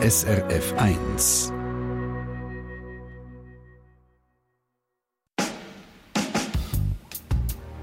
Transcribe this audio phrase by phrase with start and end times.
[0.00, 1.52] SRF 1.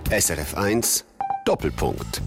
[0.10, 1.06] SRF 1
[1.44, 2.22] Doppelpunkt.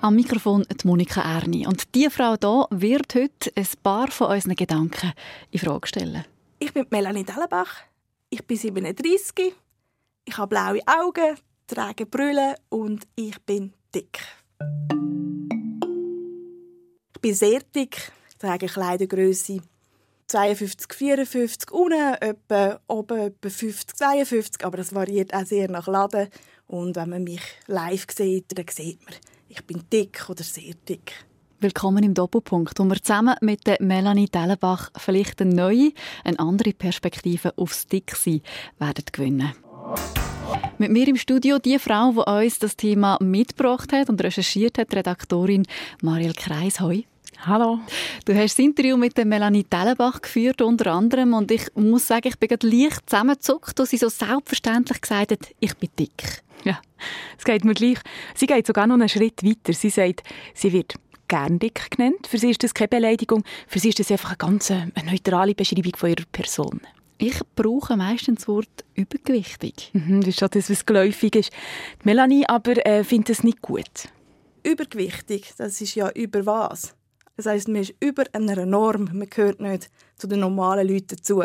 [0.00, 1.64] Am Mikrofon die Monika Erni.
[1.68, 5.12] Und diese Frau hier wird heute ein paar von unseren Gedanken
[5.52, 6.24] in Frage stellen.
[6.58, 7.82] Ich bin Melanie Dellenbach.
[8.30, 9.54] Ich bin 37.
[10.24, 11.36] Ich habe blaue Augen,
[11.68, 14.18] trage Brille und ich bin dick.
[17.26, 19.58] Bin sehr dick, trage Kleidergröße
[20.28, 26.28] 52, 54, unten etwa, oben etwa 50, 52, aber das variiert auch sehr nach Laden.
[26.68, 29.14] Und wenn man mich live sieht, dann sieht man,
[29.48, 31.14] ich bin dick oder sehr dick.
[31.58, 35.90] Willkommen im Doppelpunkt, wo wir zusammen mit Melanie Dellenbach vielleicht eine neue,
[36.22, 38.40] eine andere Perspektive aufs Dicksein
[38.78, 39.52] werden gewinnen.
[40.78, 44.94] Mit mir im Studio die Frau, die uns das Thema mitgebracht hat und recherchiert hat,
[44.94, 45.66] Redaktorin
[46.02, 46.78] Marielle Kreis.
[46.80, 47.04] Hoi.
[47.44, 47.78] Hallo.
[48.24, 51.34] Du hast das Interview mit der Melanie Dellenbach geführt, unter anderem.
[51.34, 55.48] Und ich muss sagen, ich bin gerade leicht zusammengezuckt, als sie so selbstverständlich gesagt hat,
[55.60, 56.42] ich bin dick.
[56.64, 56.80] Ja,
[57.38, 57.98] es geht mir gleich.
[58.34, 59.72] Sie geht sogar noch einen Schritt weiter.
[59.72, 60.22] Sie sagt,
[60.54, 60.94] sie wird
[61.28, 62.26] gern dick genannt.
[62.26, 63.44] Für sie ist das keine Beleidigung.
[63.68, 66.80] Für sie ist das einfach eine ganz äh, eine neutrale Beschreibung von ihrer Person.
[67.18, 69.90] Ich brauche meistens das Wort übergewichtig.
[69.92, 71.50] Mhm, das ist schon das, was geläufig ist.
[72.02, 74.08] Die Melanie aber äh, findet es nicht gut.
[74.62, 76.94] Übergewichtig, das ist ja über was?
[77.36, 81.42] Das heißt, man ist über einer Norm, man gehört nicht zu den normalen Leuten dazu.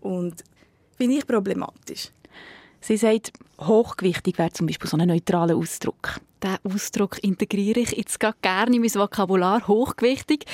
[0.00, 0.44] Und
[0.96, 2.10] finde ich problematisch.
[2.80, 6.20] Sie sagt, hochgewichtig wäre zum Beispiel so ein neutraler Ausdruck.
[6.42, 10.44] Diesen Ausdruck integriere ich jetzt gerne in mein Vokabular, hochgewichtig.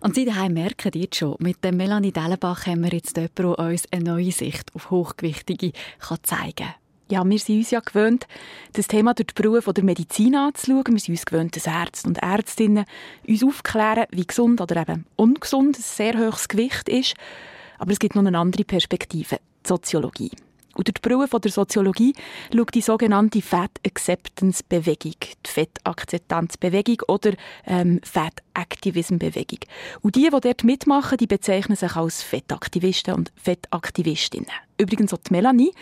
[0.00, 3.58] Und Sie daheim merken jetzt schon, mit der Melanie Dellenbach haben wir jetzt jemanden, der
[3.58, 6.79] uns eine neue Sicht auf Hochgewichtige kann zeigen kann.
[7.10, 8.28] Ja, wir sind uns ja gewöhnt,
[8.74, 10.84] das Thema durch die Brille der Medizin anzuschauen.
[10.92, 12.84] Wir sind uns gewöhnt, dass Ärzte und Ärztinnen
[13.26, 17.14] uns aufklären, wie gesund oder eben ungesund ein sehr hohes Gewicht ist.
[17.78, 20.30] Aber es gibt noch eine andere Perspektive, die Soziologie.
[20.84, 22.14] Durch die Brille der Soziologie
[22.54, 27.32] schaut die sogenannte Fat Acceptance Bewegung, die Fettakzeptanzbewegung oder
[27.66, 29.60] ähm, Fat Activism Bewegung.
[30.00, 34.50] Und die, die dort mitmachen, die bezeichnen sich als Fettaktivisten und Fettaktivistinnen.
[34.78, 35.72] Übrigens auch die Melanie.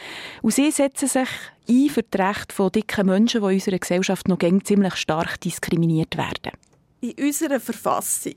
[0.43, 1.29] Und sie setzen sich
[1.69, 6.17] ein für die Rechte von dicken Menschen, die in unserer Gesellschaft noch ziemlich stark diskriminiert
[6.17, 6.53] werden.
[7.01, 8.35] In unserer Verfassung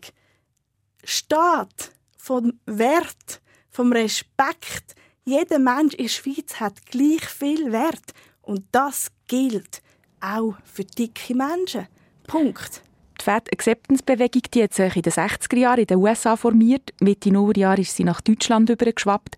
[1.04, 8.14] steht vom Wert, vom Respekt, jeder Mensch in der Schweiz hat gleich viel Wert.
[8.42, 9.82] Und das gilt
[10.20, 11.88] auch für dicke Menschen.
[12.28, 12.82] Punkt.
[13.20, 16.92] Die Fat Acceptance Bewegung die hat sich in den 60er Jahren in den USA formiert.
[17.02, 19.38] Mitte Nullerjahr ist sie nach Deutschland übergeschwappt.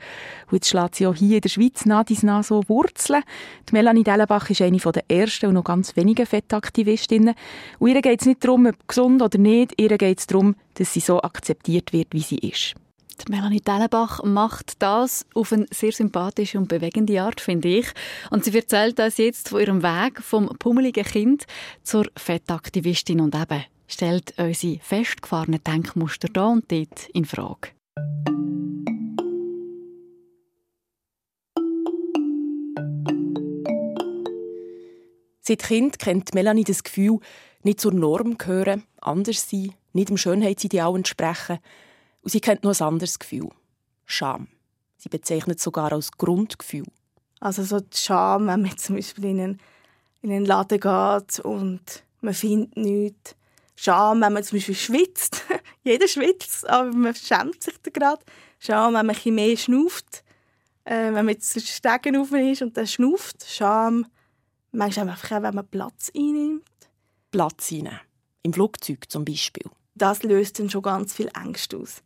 [0.49, 3.23] Und jetzt schlägt sie auch hier in der Schweiz nah dies nah so Wurzeln.
[3.67, 7.35] Die Melanie Dellenbach ist eine der ersten und noch ganz wenigen Fettaktivistinnen.
[7.79, 9.73] Und ihr geht es nicht darum, ob gesund oder nicht.
[9.75, 12.75] Ihr geht es darum, dass sie so akzeptiert wird, wie sie ist.
[13.21, 17.87] Die Melanie Dellenbach macht das auf eine sehr sympathische und bewegende Art, finde ich.
[18.31, 21.45] Und sie erzählt uns jetzt von ihrem Weg vom pummeligen Kind
[21.83, 27.69] zur Fettaktivistin und eben stellt unsere festgefahrenen Denkmuster da und dort in Frage.
[35.41, 37.19] Seit Kind kennt Melanie das Gefühl,
[37.61, 41.59] nicht zur Norm gehören, anders sein, nicht dem Schönheitsideal entsprechen–
[42.23, 43.49] und sie kennt noch ein anderes Gefühl.
[44.05, 44.47] Scham.
[44.97, 46.87] Sie bezeichnet es sogar als Grundgefühl.
[47.41, 49.59] Also so die Scham, wenn man zum Beispiel in einen,
[50.21, 53.35] in einen Laden geht und man findet nichts.
[53.75, 55.43] Scham, wenn man zum Beispiel schwitzt.
[55.83, 58.23] Jeder schwitzt, aber man schämt sich da gerade.
[58.59, 60.23] Scham, wenn man ein mehr schnauft.
[60.85, 63.45] Äh, wenn man jetzt zu Stegen auf ist und dann schnauft.
[63.45, 64.05] Scham,
[64.71, 66.63] manchmal einfach auch, wenn man Platz einnimmt.
[67.31, 67.99] Platz einnehmen.
[68.43, 69.69] Im Flugzeug zum Beispiel.
[69.95, 72.01] Das löst dann schon ganz viel Angst aus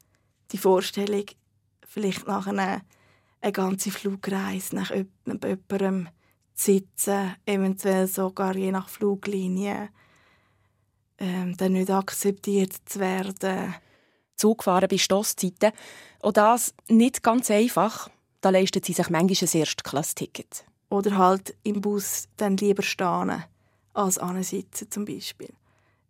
[0.51, 1.25] die Vorstellung,
[1.87, 2.81] vielleicht nach einer
[3.41, 6.09] eine ganze Flugreise nach jemandem
[6.53, 9.89] zu sitzen, eventuell sogar je nach Fluglinie,
[11.19, 13.75] ähm, dann nicht akzeptiert zu werden.
[14.35, 15.71] Zugefahren bei Stosszeiten.
[16.19, 18.09] Auch das nicht ganz einfach.
[18.41, 20.63] Da leistet sie sich manchmal ein Erstklass-Ticket.
[20.89, 23.43] Oder halt im Bus dann lieber stehen,
[23.93, 24.19] als
[24.49, 25.49] sitzen zum Beispiel.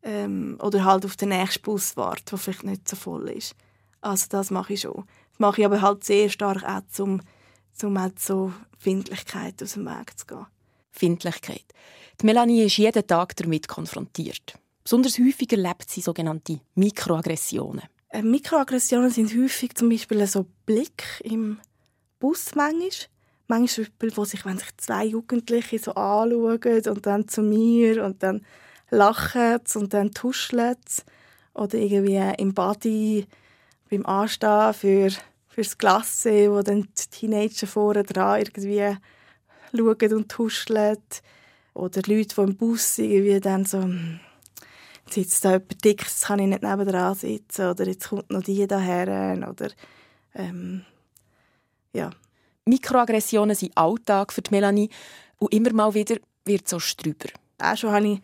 [0.03, 3.55] Ähm, oder halt auf den nächsten Bus warten, der vielleicht nicht so voll ist.
[4.07, 5.03] Also das mache ich schon.
[5.31, 7.21] Das mache ich aber halt sehr stark auch, um,
[7.83, 10.45] um halt so Findlichkeit aus dem Weg zu gehen.
[10.91, 11.65] Findlichkeit.
[12.21, 14.57] Die Melanie ist jeden Tag damit konfrontiert.
[14.83, 17.83] Besonders häufig erlebt sie sogenannte Mikroaggressionen.
[18.09, 21.59] Äh, Mikroaggressionen sind häufig zum Beispiel so Blick im
[22.19, 22.89] Bus manchmal.
[23.49, 28.45] Manchmal, wo sich, wenn sich zwei Jugendliche so anschauen und dann zu mir und dann
[28.89, 30.75] lachen und dann tuscheln
[31.53, 33.25] oder irgendwie im Body
[33.89, 35.11] beim Anstehen für
[35.57, 38.95] fürs Klasse, wo dann die Teenager vorne dran irgendwie
[39.75, 40.97] schauen und tuscheln.
[41.73, 44.19] Oder Leute, die im Bus irgendwie dann so hm,
[45.05, 47.71] jetzt sitzt da jemand dick, jetzt kann ich nicht nebenan sitzen.
[47.71, 49.47] Oder jetzt kommt noch die daher.
[49.49, 49.69] Oder,
[50.35, 50.85] ähm,
[51.91, 52.11] ja.
[52.65, 54.89] Mikroaggressionen sind Alltag für die Melanie
[55.39, 57.29] und immer mal wieder wird es so strüber.
[57.57, 58.21] Auch schon habe ich,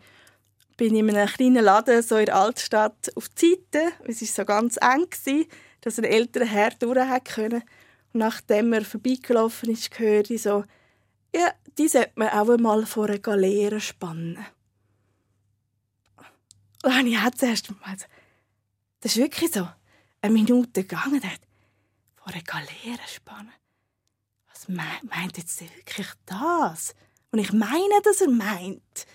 [0.76, 3.92] bin ich in einem kleinen Laden so in der Altstadt auf die Seite.
[4.04, 5.46] Es war so ganz eng, gewesen,
[5.80, 7.62] dass ein älterer Herr durch können.
[8.12, 10.64] Und nachdem er vorbeigelaufen ist, höre ich so,
[11.34, 14.44] ja, die sollte man auch mal vor eine Galeere spannen.
[16.82, 17.96] Und ich auch zuerst mal
[19.00, 19.68] das ist wirklich so,
[20.22, 21.20] eine Minute gegangen,
[22.14, 23.52] vor eine Galeere spannen.
[24.50, 26.94] Was meint, meint jetzt wirklich das?
[27.30, 29.06] Und ich meine, dass er meint.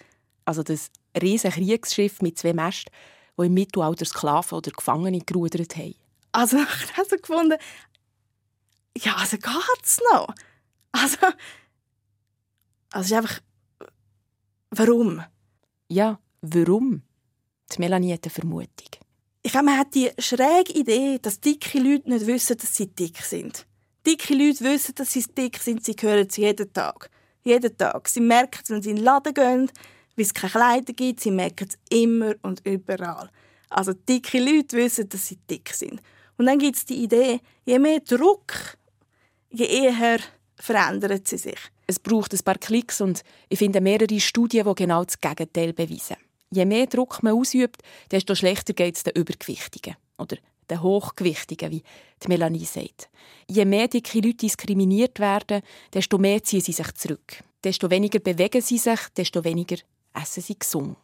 [0.45, 0.91] Also das
[1.21, 2.91] riesige Kriegsschiff mit zwei Mästen,
[3.37, 5.95] die im Mittelalter Sklaven oder Gefangene gerudert haben.
[6.31, 7.57] Also ich habe so gefunden,
[8.97, 10.33] ja, also geht's noch?
[10.91, 11.17] Also,
[12.91, 13.39] also ist einfach,
[14.71, 15.23] warum?
[15.87, 17.03] Ja, warum?
[17.71, 18.89] Die Melanie hat eine Vermutung.
[19.41, 23.21] Ich glaube, man hat die schräge Idee, dass dicke Leute nicht wissen, dass sie dick
[23.21, 23.65] sind.
[24.05, 27.09] Dicke Leute wissen, dass sie dick sind, sie hören es jeden Tag.
[27.43, 28.09] Jeden Tag.
[28.09, 29.71] Sie merken es, wenn sie in den Laden gehen,
[30.19, 33.29] weil es keine Kleider gibt, sie merken es immer und überall.
[33.69, 36.01] Also dicke Leute wissen, dass sie dick sind.
[36.37, 38.77] Und dann gibt es die Idee, je mehr Druck,
[39.49, 40.19] je eher
[40.55, 41.59] verändern sie sich.
[41.87, 46.17] Es braucht ein paar Klicks und ich finde mehrere Studien, die genau das Gegenteil beweisen.
[46.51, 47.81] Je mehr Druck man ausübt,
[48.11, 49.95] desto schlechter geht es den Übergewichtigen.
[50.17, 50.37] Oder
[50.69, 51.83] den Hochgewichtigen, wie
[52.23, 53.09] die Melanie sagt.
[53.47, 55.61] Je mehr dicke Leute diskriminiert werden,
[55.93, 57.43] desto mehr ziehen sie sich zurück.
[57.63, 59.77] Desto weniger bewegen sie sich, desto weniger
[60.13, 60.95] essen sie gesund.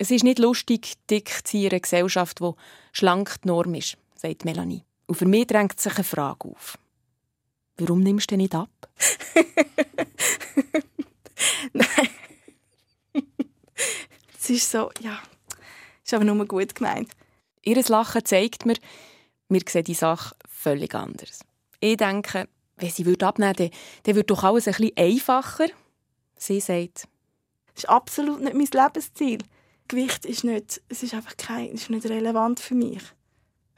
[0.00, 2.52] Es ist nicht lustig, dick zu einer Gesellschaft, die
[2.92, 4.84] schlank die Norm ist, sagt Melanie.
[5.06, 6.78] Und für mich drängt sich eine Frage auf.
[7.78, 8.70] Warum nimmst du nicht ab?
[11.72, 12.08] Nein.
[14.40, 15.18] Es ist so, ja,
[16.02, 17.10] ist aber nur gut gemeint.
[17.68, 18.76] Ihr Lachen zeigt mir,
[19.50, 21.40] wir sehen die Sache völlig anders.
[21.80, 23.70] Ich denke, wenn sie abnehmen würde,
[24.04, 25.66] dann würde doch alles ein bisschen einfacher.
[26.34, 27.06] Sie sagt,
[27.74, 29.40] das ist absolut nicht mein Lebensziel.
[29.86, 33.02] Gewicht ist nicht, es ist einfach kein, ist nicht relevant für mich.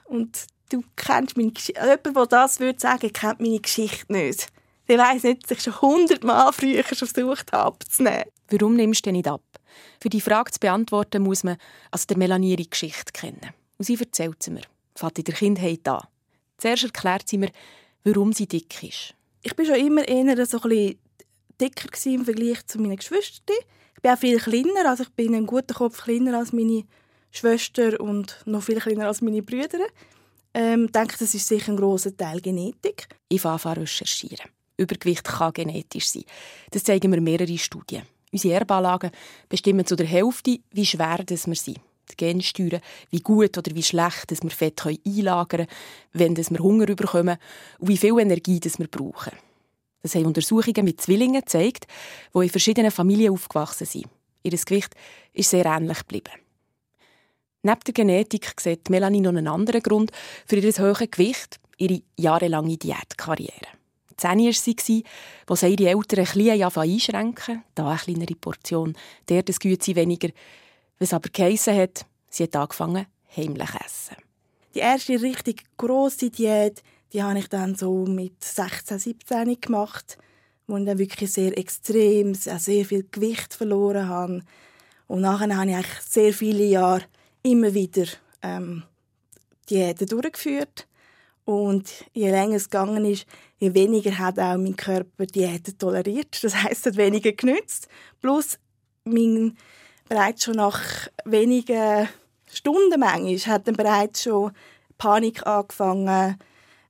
[0.04, 1.80] Und du kennst meine Geschichte.
[1.80, 4.46] Jemand, der das würde sagen, kennt meine Geschichte nicht.
[4.86, 8.26] Der weiss nicht, dass ich schon hundertmal früher schon versucht habe, abzunehmen.
[8.50, 9.42] Warum nimmst du nicht ab?
[10.00, 11.56] Für die Frage zu beantworten, muss man
[11.90, 13.59] also der Melanie ihre Geschichte kennen.
[13.80, 14.60] Und sie erzählt sie mir.
[14.94, 16.06] Fährt in der Kindheit an.
[16.58, 17.50] Zuerst erklärt sie mir,
[18.04, 19.14] warum sie dick ist.
[19.40, 20.98] Ich war schon immer eher so ein bisschen
[21.58, 23.56] dicker im Vergleich zu meinen Geschwistern.
[23.96, 26.84] Ich bin auch viel kleiner, also ich bin einen guten Kopf kleiner als meine
[27.30, 29.78] Schwester und noch viel kleiner als meine Brüder.
[30.52, 33.08] Ähm, ich denke, das ist sicher ein grosser Teil Genetik.
[33.30, 34.50] Ich fange an recherchieren.
[34.76, 36.24] Übergewicht kann genetisch sein.
[36.70, 38.02] Das zeigen mir mehrere Studien.
[38.30, 39.10] Unsere Erbanlagen
[39.48, 41.80] bestimmen zu der Hälfte, wie schwer wir sind.
[42.10, 42.80] Die Gene steuern,
[43.10, 45.68] wie gut oder wie schlecht wir Fett einlagern können,
[46.12, 47.38] wenn wir Hunger bekommen
[47.78, 49.32] und wie viel Energie wir brauchen.
[50.02, 51.86] Das haben Untersuchungen mit Zwillingen gezeigt,
[52.34, 54.06] die in verschiedenen Familien aufgewachsen sind.
[54.42, 54.94] Ihr Gewicht
[55.32, 56.32] ist sehr ähnlich geblieben.
[57.62, 60.12] Neben der Genetik sieht Melanie noch einen anderen Grund
[60.46, 63.66] für ihr hohes Gewicht, ihre jahrelange Diätkarriere.
[64.16, 65.04] Zehn war sie,
[65.46, 68.94] wo sie ihre Eltern ein bisschen einschränken Da eine kleinere Portion,
[69.28, 70.28] der das Güte weniger.
[71.00, 74.16] Was aber geheissen hat, sie hat angefangen, heimlich essen.
[74.74, 80.16] Die erste richtig grosse Diät die habe ich dann so mit 16, 17 gemacht,
[80.66, 84.42] wo ich dann wirklich sehr extrem, sehr viel Gewicht verloren habe.
[85.08, 87.02] Und nachher habe ich eigentlich sehr viele Jahre
[87.42, 88.06] immer wieder
[88.42, 88.84] ähm,
[89.68, 90.86] Diäten durchgeführt.
[91.44, 93.26] Und je länger es gegangen ist,
[93.58, 96.38] je weniger hat auch mein Körper Diäten toleriert.
[96.44, 97.88] Das heißt, hat weniger genützt.
[98.20, 98.58] Plus
[99.02, 99.56] mein
[100.10, 100.82] bereits schon nach
[101.24, 102.08] wenigen
[102.52, 104.50] Stunden manchmal hat dann bereits schon
[104.98, 106.36] Panik angefangen,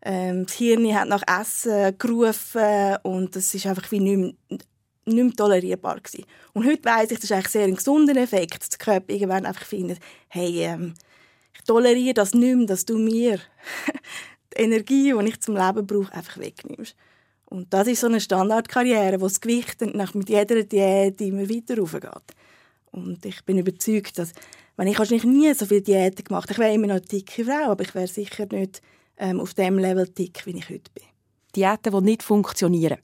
[0.03, 4.59] ähm, das Hirn hat nach Essen gerufen und das ist einfach wie nicht mehr,
[5.05, 6.25] nicht mehr tolerierbar gewesen.
[6.55, 9.45] Und heute weiss ich, das ist eigentlich sehr ein gesunder Effekt, dass der Körper irgendwann
[9.45, 9.99] einfach findet,
[10.29, 10.95] hey, ähm,
[11.55, 13.39] ich toleriere das nicht mehr, dass du mir
[14.57, 16.97] die Energie, die ich zum Leben brauche, einfach wegnimmst.
[17.45, 21.77] Und das ist so eine Standardkarriere, wo das Gewicht nach mit jeder Diät immer weiter
[21.77, 22.35] raufgeht.
[22.93, 24.33] Und ich bin überzeugt, dass
[24.77, 27.71] wenn ich wahrscheinlich nie so viele Diäten gemacht, ich wäre immer noch eine dicke Frau,
[27.71, 28.81] aber ich wäre sicher nicht
[29.19, 31.05] ähm, auf dem Level dick, wie ich heute bin.
[31.55, 32.99] Diäten, die nicht funktionieren.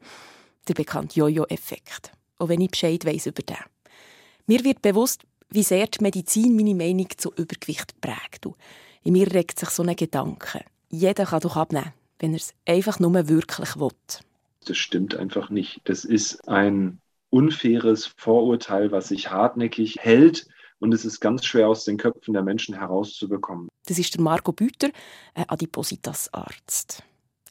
[0.69, 2.12] Der bekannte Jojo-Effekt.
[2.38, 3.57] Auch wenn ich Bescheid weiss über den.
[4.47, 8.47] Mir wird bewusst, wie sehr die Medizin meine Meinung zu Übergewicht prägt.
[9.02, 10.64] in mir regt sich so ein Gedanke.
[10.88, 13.90] Jeder kann doch abnehmen, wenn er es einfach nur wirklich will.
[14.64, 15.81] Das stimmt einfach nicht.
[15.85, 16.99] Das ist ein
[17.37, 20.47] unfaires Vorurteil, was sich hartnäckig hält.
[20.78, 23.69] Und es ist ganz schwer aus den Köpfen der Menschen herauszubekommen.
[23.87, 24.88] Das ist der Marco Büter,
[25.35, 27.02] ein Adipositas-Arzt.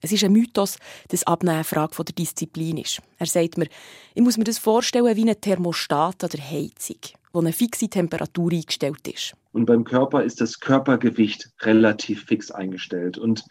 [0.01, 0.77] Es ist ein Mythos,
[1.09, 3.01] dass Abnehmen eine Frage der Disziplin ist.
[3.17, 3.67] Er sagt mir,
[4.13, 6.99] ich muss mir das vorstellen wie ein Thermostat an der Heizung,
[7.33, 9.33] wo eine fixe Temperatur eingestellt ist.
[9.53, 13.17] Und beim Körper ist das Körpergewicht relativ fix eingestellt.
[13.17, 13.45] Und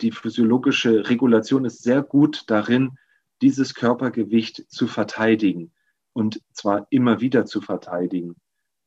[0.00, 2.96] die physiologische Regulation ist sehr gut darin,
[3.42, 5.72] dieses Körpergewicht zu verteidigen.
[6.18, 8.34] Und zwar immer wieder zu verteidigen.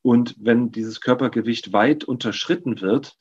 [0.01, 3.15] Und wenn dieses Körpergewicht weit unterschritten wird,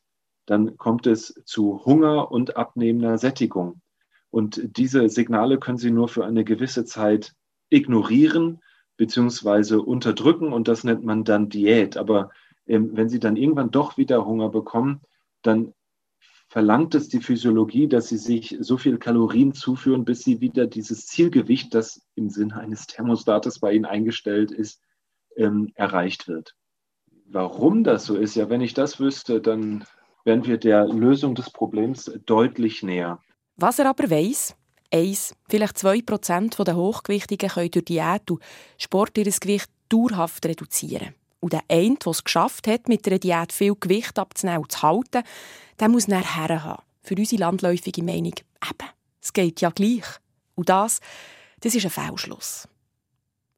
[0.47, 3.83] dann kommt es zu Hunger und abnehmender Sättigung.
[4.31, 7.35] Und diese Signale können Sie nur für eine gewisse Zeit
[7.69, 8.59] ignorieren
[8.97, 9.77] bzw.
[9.77, 11.97] unterdrücken und das nennt man dann Diät.
[11.97, 12.31] Aber
[12.67, 15.03] ähm, wenn Sie dann irgendwann doch wieder Hunger bekommen,
[15.43, 15.73] dann
[16.51, 21.07] verlangt es die Physiologie, dass Sie sich so viel Kalorien zuführen, bis Sie wieder dieses
[21.07, 24.83] Zielgewicht, das im Sinne eines Thermostates bei Ihnen eingestellt ist,
[25.37, 26.57] ähm, erreicht wird.
[27.27, 29.85] Warum das so ist, ja, wenn ich das wüsste, dann
[30.25, 33.21] wären wir der Lösung des Problems deutlich näher.
[33.55, 34.57] Was er aber weiss,
[34.93, 38.43] eins, vielleicht zwei Prozent der Hochgewichtigen können durch Diät und
[38.77, 41.15] Sport ihr Gewicht dauerhaft reduzieren.
[41.41, 44.83] Und der eine, der es geschafft hat, mit einer Diät viel Gewicht abzunehmen und zu
[44.83, 45.23] halten,
[45.79, 46.83] der muss nachher haben.
[47.03, 48.89] Für unsere landläufige Meinung, eben,
[49.23, 50.05] es geht ja gleich.
[50.55, 51.01] Und das,
[51.61, 52.69] das ist ein Fehlschluss.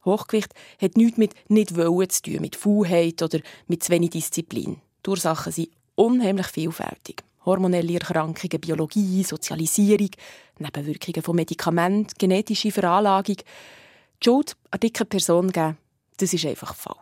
[0.05, 4.81] Hochgewicht hat nichts mit nicht wollen zu tun, mit Faulheit oder mit zu wenig Disziplin.
[5.05, 10.11] Die Ursachen sind unheimlich vielfältig hormonelle Erkrankungen, Biologie, Sozialisierung,
[10.59, 13.37] Nebenwirkungen von Medikamenten, genetische Veranlagung.
[13.37, 15.77] Die Schuld an dicken Person geben,
[16.19, 17.02] das ist einfach falsch.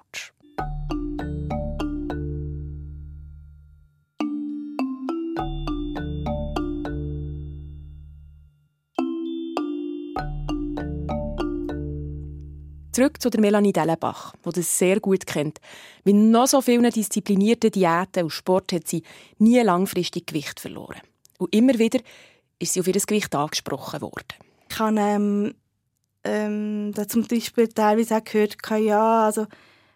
[13.01, 15.59] Zurück zu der Melanie Dellenbach, die das sehr gut kennt.
[16.05, 19.03] Mit noch so vielen disziplinierten Diäten und Sport hat sie
[19.39, 21.01] nie langfristig Gewicht verloren.
[21.39, 22.01] Und immer wieder
[22.59, 24.35] ist sie auf ihr Gewicht angesprochen worden.
[24.69, 25.55] Ich habe ähm,
[26.25, 29.47] ähm, zum Beispiel teilweise auch gehört, ja, also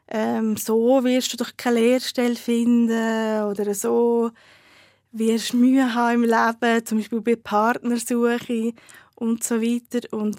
[0.09, 4.31] ähm, so wirst du doch keine Lehrstelle finden oder so
[5.13, 8.73] wirst du Mühe haben im Leben, zum Beispiel bei Partnersuche
[9.15, 10.13] und so weiter.
[10.13, 10.39] Und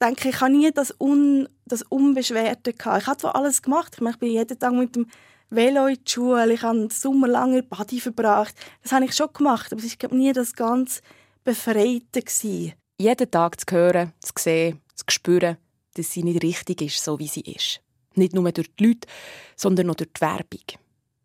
[0.00, 3.02] denke, ich habe nie das, Un, das Unbeschwerte gehabt.
[3.02, 3.94] Ich habe zwar alles gemacht.
[3.94, 5.06] Ich, meine, ich bin jeden Tag mit dem
[5.50, 6.52] Velo in die Schule.
[6.52, 8.54] Ich habe den Sommer lang in Body verbracht.
[8.82, 11.02] Das habe ich schon gemacht, aber es war nie das ganz
[11.44, 12.22] Befreite.
[12.22, 12.74] Gewesen.
[13.00, 15.56] Jeden Tag zu hören, zu sehen, zu spüren,
[15.94, 17.80] dass sie nicht richtig ist, so wie sie ist.
[18.18, 19.08] Nicht nur durch die Leute,
[19.56, 20.64] sondern auch durch die Werbung.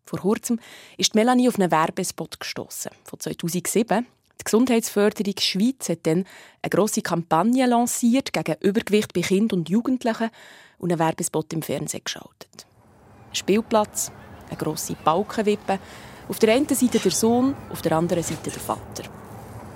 [0.06, 0.60] Vor kurzem
[0.96, 4.06] ist Melanie auf einen Werbespot gestoßen von 2007
[4.40, 6.24] die Gesundheitsförderung Schweiz hat dann
[6.60, 10.28] eine grosse Kampagne lanciert gegen Übergewicht bei Kindern und Jugendlichen
[10.78, 12.66] und einen Werbespot im Fernsehen geschaltet.
[13.30, 14.12] Ein Spielplatz,
[14.48, 15.78] eine grosse Balkenwippe,
[16.28, 19.04] auf der einen Seite der Sohn, auf der anderen Seite der Vater.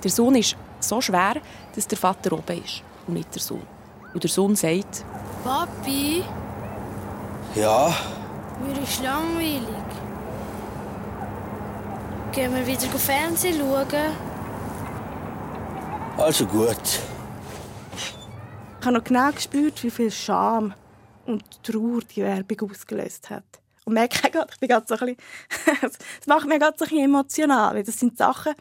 [0.03, 1.41] Der Sohn ist so schwer,
[1.73, 3.65] dass der Vater oben ist und nicht der Sohn.
[4.13, 5.03] Und der Sohn sagt:
[5.43, 6.23] Papi?
[7.55, 7.95] Ja?
[8.61, 9.67] Mir ist langweilig.
[12.31, 14.15] Gehen wir wieder Fernsehen schauen?
[16.17, 16.99] Also gut.
[18.79, 20.73] Ich habe noch genau gespürt, wie viel Scham
[21.25, 23.43] und Trauer die Werbung ausgelöst hat.
[23.85, 25.81] Und merke gerade, ich bin gerade so ein bisschen,
[26.19, 28.53] das macht mich gerade so ein bisschen emotional, weil das sind Sachen,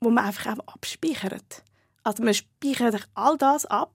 [0.00, 1.62] die man einfach auch abspeichert.
[2.04, 3.92] Also man speichert all das ab,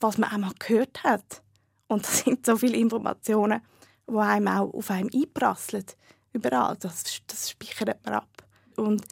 [0.00, 1.42] was man einmal gehört hat.
[1.88, 3.60] Und das sind so viele Informationen,
[4.08, 5.84] die einem auch auf einem einprasseln.
[6.32, 6.76] Überall.
[6.80, 8.28] Das, das speichert man ab.
[8.76, 9.04] Und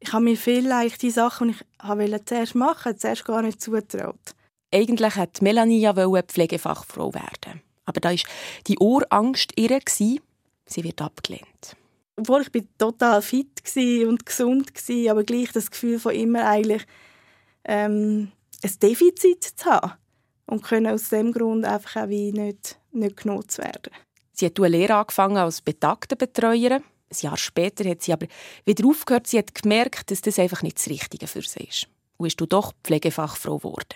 [0.00, 4.34] ich habe mir vielleicht die Sachen, die ich wollte zuerst machen, zuerst gar nicht zutraut.
[4.72, 7.62] Eigentlich wollte Melanie ja Pflegefachfrau werden.
[7.84, 8.16] Aber da war
[8.66, 9.80] die Urangst ihre.
[9.86, 10.20] Sie
[10.84, 11.76] wird abgelehnt.
[12.16, 13.62] Obwohl ich total fit
[14.06, 16.84] und gesund war, aber gleich das Gefühl von immer eigentlich
[17.64, 18.30] ähm,
[18.62, 19.92] ein Defizit zu haben.
[20.48, 23.92] Und können aus dem Grund einfach auch wie nicht, nicht genutzt werden.
[24.32, 28.26] Sie hat eine Lehre angefangen als Betagtenbetreuerin ein Jahr später hat sie aber
[28.64, 29.26] wieder aufgehört.
[29.26, 31.88] Sie hat gemerkt, dass das einfach nicht das Richtige für sie ist.
[32.18, 33.94] Und ist du doch Pflegefachfrau geworden.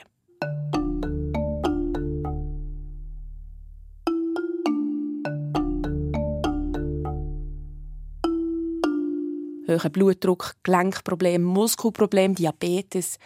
[9.69, 13.19] Hoher Blutdruck, Gelenkproblem, Muskelproblem, Diabetes.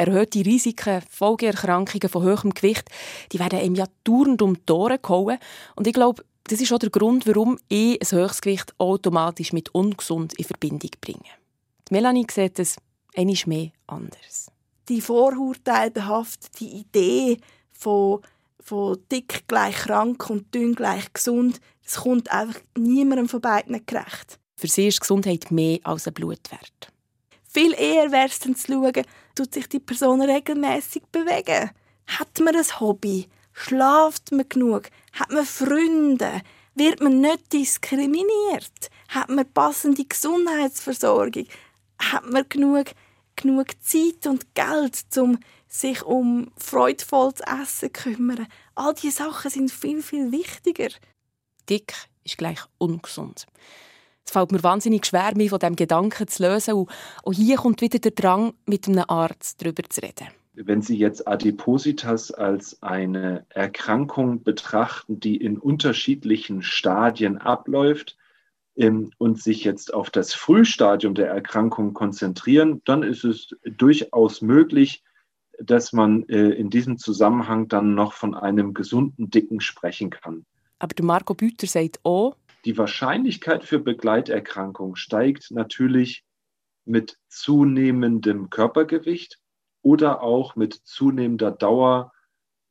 [0.00, 2.88] Erhöhte Risiken, Folgeerkrankungen von hohem Gewicht,
[3.32, 5.38] die werden ihm ja dauernd um die Ohren gehauen.
[5.76, 9.68] Und ich glaube, das ist auch der Grund, warum ich ein höchstes Gewicht automatisch mit
[9.74, 11.30] ungesund in Verbindung bringe.
[11.88, 12.76] Die Melanie sieht es
[13.14, 14.50] einmal mehr anders.
[14.88, 17.36] Die vorurteilbehaftete Idee
[17.70, 18.22] von,
[18.58, 24.38] von dick gleich krank und dünn gleich gesund, das kommt einfach niemandem von beiden gerecht.
[24.56, 26.92] Für sie ist Gesundheit mehr als ein Blutwert.
[27.52, 29.04] Viel eher wäre es dann zu schauen,
[29.34, 31.70] tut sich die Person regelmäßig bewegen?
[32.06, 33.28] Hat man ein Hobby?
[33.52, 34.88] Schlaft man genug?
[35.12, 36.42] Hat man Freunde?
[36.76, 38.90] Wird man nicht diskriminiert?
[39.08, 41.46] Hat man passende Gesundheitsversorgung?
[41.98, 42.92] Hat man genug,
[43.34, 48.46] genug Zeit und Geld, um sich um freudvolles Essen zu kümmern?
[48.76, 50.90] All diese Sachen sind viel, viel wichtiger.
[51.68, 53.46] Dick ist gleich ungesund.
[54.30, 56.74] Es fällt mir wahnsinnig schwer, mich von diesem Gedanken zu lösen.
[56.74, 56.88] Und
[57.24, 60.28] auch hier kommt wieder der Drang, mit einem Arzt darüber zu reden.
[60.54, 68.16] Wenn Sie jetzt Adipositas als eine Erkrankung betrachten, die in unterschiedlichen Stadien abläuft
[68.76, 75.02] ähm, und sich jetzt auf das Frühstadium der Erkrankung konzentrieren, dann ist es durchaus möglich,
[75.58, 80.44] dass man äh, in diesem Zusammenhang dann noch von einem gesunden Dicken sprechen kann.
[80.78, 86.24] Aber der Marco Büter sagt auch, die Wahrscheinlichkeit für Begleiterkrankung steigt natürlich
[86.84, 89.38] mit zunehmendem Körpergewicht
[89.82, 92.12] oder auch mit zunehmender Dauer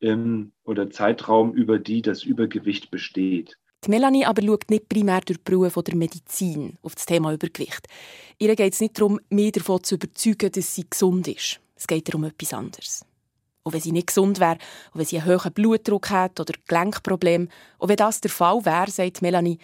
[0.00, 3.58] ähm, oder Zeitraum, über die das Übergewicht besteht.
[3.84, 7.86] Die Melanie aber schaut nicht primär durch die Brille der Medizin auf das Thema Übergewicht.
[8.38, 11.60] Ihr geht es nicht darum, mich davon zu überzeugen, dass sie gesund ist.
[11.74, 13.06] Es geht darum etwas anderes.
[13.62, 14.58] Und wenn sie nicht gesund wäre,
[14.92, 17.48] und wenn sie einen hohen Blutdruck hat oder Gelenkprobleme,
[17.78, 19.58] und wenn das der Fall wäre, sagt Melanie,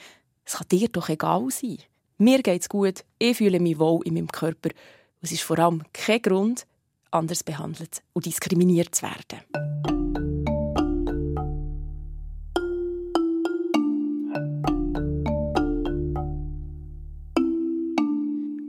[0.45, 1.79] es kann dir doch egal sein.
[2.19, 4.71] Mir geht es gut, ich fühle mich wohl in meinem Körper.
[4.71, 6.67] Und es ist vor allem kein Grund,
[7.11, 9.41] anders behandelt und diskriminiert zu werden.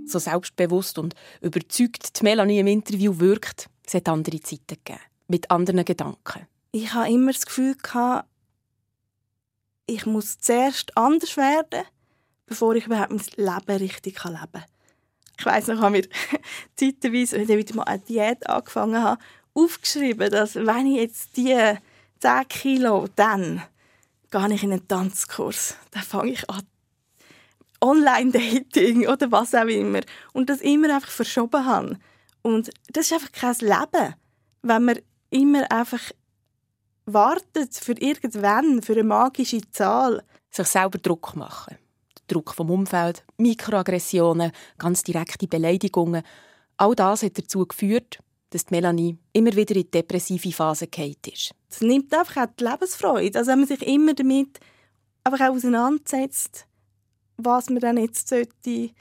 [0.07, 5.51] So selbstbewusst und überzeugt die Melanie im Interview wirkt, es hat andere Zeiten gegeben, mit
[5.51, 6.47] anderen Gedanken.
[6.71, 7.75] Ich hatte immer das Gefühl,
[9.87, 11.83] ich muss zuerst anders werden,
[12.45, 14.65] bevor ich überhaupt mein Leben richtig leben kann.
[15.39, 16.07] Ich weiss noch, ich habe mir
[16.75, 19.21] zeitweise, wenn ich wieder mal eine Diät angefangen habe,
[19.53, 21.55] aufgeschrieben, dass wenn ich jetzt die
[22.19, 23.63] 10 Kilo, dann
[24.31, 25.75] gehe ich in einen Tanzkurs.
[25.91, 26.63] Dann fange ich an,
[27.81, 30.01] Online-Dating oder was auch immer.
[30.33, 31.99] Und das immer einfach verschoben habe.
[32.41, 34.15] Und das ist einfach kein Leben,
[34.63, 36.11] wenn man immer einfach
[37.05, 40.23] wartet für irgendwann, für eine magische Zahl.
[40.51, 41.77] Sich selber Druck machen.
[42.27, 46.23] Druck vom Umfeld, Mikroaggressionen, ganz direkte Beleidigungen.
[46.75, 51.15] All das hat dazu geführt, dass die Melanie immer wieder in die depressive Phase gefallen
[51.31, 51.53] ist.
[51.69, 53.39] Es nimmt einfach auch die Lebensfreude.
[53.39, 54.59] Also wenn man sich immer damit
[55.23, 56.65] einfach auch auseinandersetzt,
[57.37, 58.91] was man dann jetzt sollte,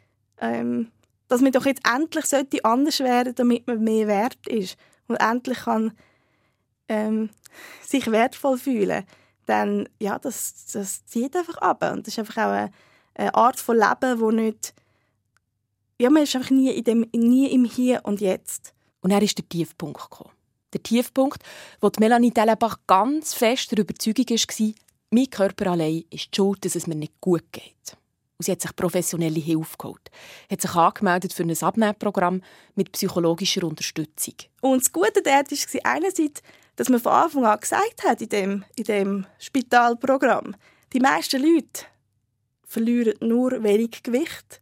[0.40, 0.90] ähm,
[1.28, 4.76] dass man doch jetzt endlich sollte anders werden, damit man mehr wert ist
[5.08, 5.92] und endlich kann
[6.88, 7.30] ähm,
[7.82, 9.04] sich wertvoll fühlen,
[9.46, 12.70] dann ja, das, das zieht einfach ab und das ist einfach auch eine,
[13.14, 14.74] eine Art von Leben, wo nicht
[15.98, 18.74] ja, man ist einfach nie, in dem, nie im Hier und Jetzt.
[19.00, 20.30] Und er ist der Tiefpunkt gekommen.
[20.72, 21.42] Der Tiefpunkt,
[21.80, 24.72] wo die Melanie Dellenbach ganz fest der Überzeugung war,
[25.10, 27.96] mein Körper allein ist die Schuld, dass es mir nicht gut geht.
[28.36, 30.10] Und sie hat sich professionelle Hilfe geholt.
[30.50, 32.42] Hat sich angemeldet für ein Abnehmprogramm
[32.74, 34.34] mit psychologischer Unterstützung.
[34.60, 36.42] Und das Gute dort war einerseits,
[36.76, 40.54] dass man von Anfang an gesagt hat in dem, in dem Spitalprogramm,
[40.92, 41.86] die meisten Leute
[42.64, 44.60] verlieren nur wenig Gewicht,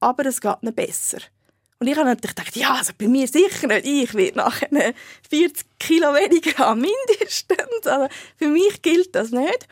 [0.00, 1.18] aber es geht ihnen besser.
[1.82, 3.84] Und ich habe natürlich gedacht, ja, also bei mir sicher nicht.
[3.84, 4.94] Ich werde nachher
[5.28, 7.86] 40 Kilo weniger haben, mindestens.
[7.86, 8.06] Also
[8.36, 9.66] für mich gilt das nicht.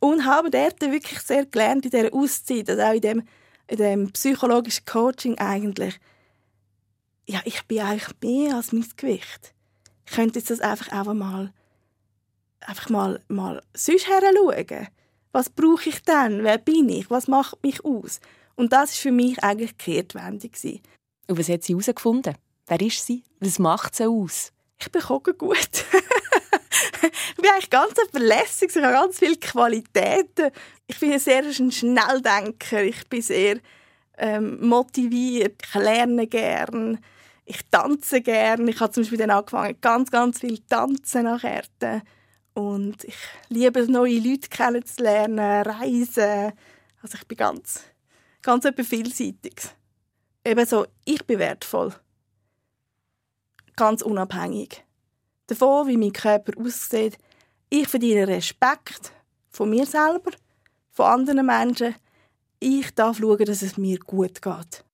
[0.00, 3.28] Und habe dort wirklich sehr gelernt in dieser Auszeit, also auch in dem,
[3.68, 6.00] in dem psychologischen Coaching eigentlich,
[7.26, 9.53] ja, ich bin eigentlich mehr als mein Gewicht.
[10.06, 11.52] Könnte jetzt das einfach auch mal,
[12.60, 14.88] einfach mal, mal sonst her schauen.
[15.32, 16.44] Was brauche ich dann?
[16.44, 17.10] Wer bin ich?
[17.10, 18.20] Was macht mich aus?
[18.54, 20.48] Und das war für mich eigentlich die Kehrtwende.
[21.26, 22.36] Und was hat sie herausgefunden?
[22.66, 23.22] Wer ist sie?
[23.40, 24.52] Was macht sie aus?
[24.80, 25.24] Ich bin gut.
[27.02, 30.50] ich bin eigentlich ganz verlässlich, ich habe ganz viele Qualitäten.
[30.86, 33.58] Ich bin sehr ein Schnelldenker, ich bin sehr
[34.18, 36.98] ähm, motiviert, ich lerne gerne,
[37.44, 38.70] ich tanze gerne.
[38.70, 41.64] Ich habe zum Beispiel dann angefangen, ganz, ganz viel tanzen nachher.
[42.54, 43.16] Und ich
[43.48, 46.52] liebe es, neue Leute kennenzulernen, reisen.
[47.02, 47.84] Also ich bin ganz,
[48.42, 49.74] ganz etwas Vielseitiges.
[50.44, 51.94] Eben so, ich bin wertvoll.
[53.76, 54.84] ganz unabhängig
[55.46, 57.18] davon, wie mein Körper aussieht.
[57.70, 59.12] Ich verdiene Respekt
[59.50, 60.30] von mir selber,
[60.90, 61.94] von anderen Menschen.
[62.60, 64.84] Ich darf schauen, dass es mir gut geht.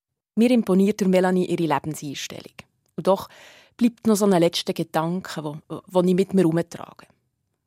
[0.40, 2.55] Mir imponiert Melanie ihre Lebenseinstellung.
[2.96, 3.29] Und doch
[3.76, 7.07] bleibt noch so ein letzter Gedanke, den ich mit mir herumtrage.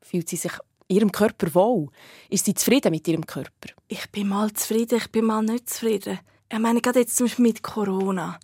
[0.02, 0.50] Fühlt sie sich
[0.88, 1.90] ihrem Körper wohl?
[2.30, 3.68] Ist sie zufrieden mit ihrem Körper?
[3.86, 6.18] Ich bin mal zufrieden, ich bin mal nicht zufrieden.
[6.50, 8.40] Ich meine, gerade jetzt zum Beispiel mit Corona.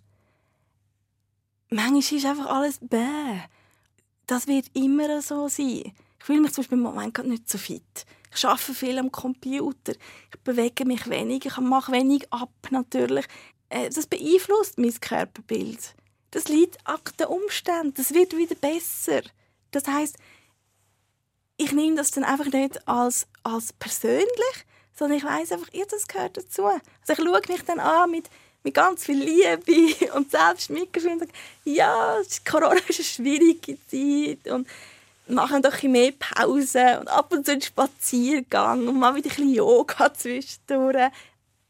[1.69, 3.41] Manchmal ist einfach alles bäh.
[4.27, 5.91] Das wird immer so sein.
[6.19, 8.05] Ich fühle mich zum Beispiel im Moment nicht so fit.
[8.33, 9.91] Ich arbeite viel am Computer.
[9.91, 11.45] Ich bewege mich wenig.
[11.45, 13.27] Ich mache wenig ab, natürlich.
[13.71, 15.95] Äh, das beeinflusst mein Körperbild.
[16.31, 17.93] Das liegt an den Umständen.
[17.95, 19.21] Das wird wieder besser.
[19.71, 20.17] Das heißt,
[21.57, 24.25] ich nehme das dann einfach nicht als, als persönlich,
[24.93, 26.65] sondern ich weiß einfach, ja, das gehört dazu.
[26.65, 28.29] Also ich schaue mich dann an mit,
[28.63, 31.31] mit ganz viel Liebe und Selbstmitgefühl und sage,
[31.63, 32.17] ja,
[32.49, 34.67] Corona ist eine schwierige Zeit und
[35.27, 39.35] machen doch ein mehr Pause und ab und zu einen Spaziergang und mal wieder ein
[39.35, 41.11] bisschen Yoga zwischendurch.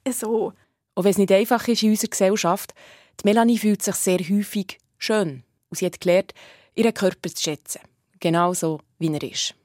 [0.10, 0.54] So.
[0.96, 2.74] Auch wenn es nicht einfach ist in unserer Gesellschaft,
[3.22, 5.44] die Melanie fühlt sich sehr häufig schön.
[5.70, 6.34] Und sie hat gelernt,
[6.76, 7.80] ihren Körper zu schätzen.
[8.20, 9.56] Genau so, wie er ist.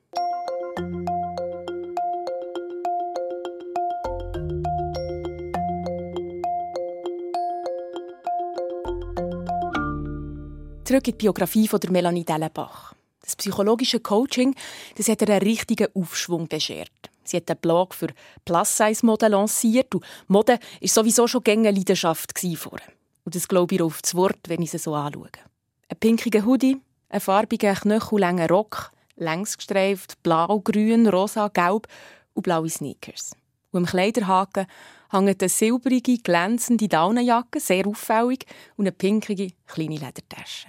[10.85, 12.95] Zurück in die Biografie von der Melanie Dellenbach.
[13.21, 14.55] Das psychologische Coaching
[14.95, 17.11] das hat ihr einen richtigen Aufschwung beschert.
[17.29, 18.09] Sie hat einen Blog für
[18.45, 22.89] Plus-Size-Mode lanciert und Mode war sowieso schon eine Leidenschaft vorher.
[23.25, 25.31] Und das glaube ich auf das Wort, wenn ich sie so anschaue.
[25.89, 31.87] Ein pinkiger Hoodie, ein farbiger knöchellanger Rock, längs gestreift, blau, grün, rosa, gelb
[32.35, 33.33] und blaue Sneakers.
[33.71, 34.67] Und am Kleiderhaken
[35.11, 40.69] hängt eine silbrige, glänzende Daunenjacke, sehr auffällig, und eine pinkige, kleine Ledertasche.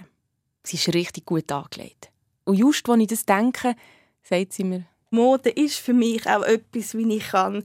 [0.62, 2.10] Sie ist richtig gut angelegt.
[2.44, 3.74] Und just, als ich das denke,
[4.22, 7.64] sagt sie mir, Mode ist für mich auch etwas, wie ich kann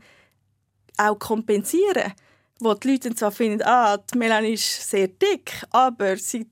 [0.97, 2.13] auch kompensieren kann.
[2.59, 6.49] Wo die Leute zwar finden, ah, die Melanie ist sehr dick, aber sie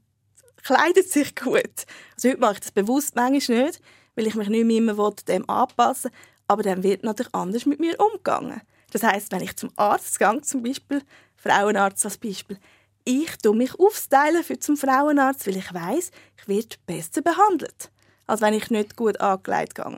[0.63, 1.85] kleidet sich gut.
[2.15, 3.81] Also heute mache ich das bewusst manchmal nicht,
[4.15, 6.19] weil ich mich nicht mehr immer dem anpassen will.
[6.47, 8.61] Aber dann wird natürlich anders mit mir umgegangen.
[8.91, 11.01] Das heißt, wenn ich zum Arzt gehe, zum Beispiel,
[11.37, 12.59] Frauenarzt als Beispiel,
[13.05, 17.89] ich tue mich aufstylen für zum Frauenarzt, weil ich weiß, ich werde besser behandelt,
[18.27, 19.97] als wenn ich nicht gut angelegt gehe.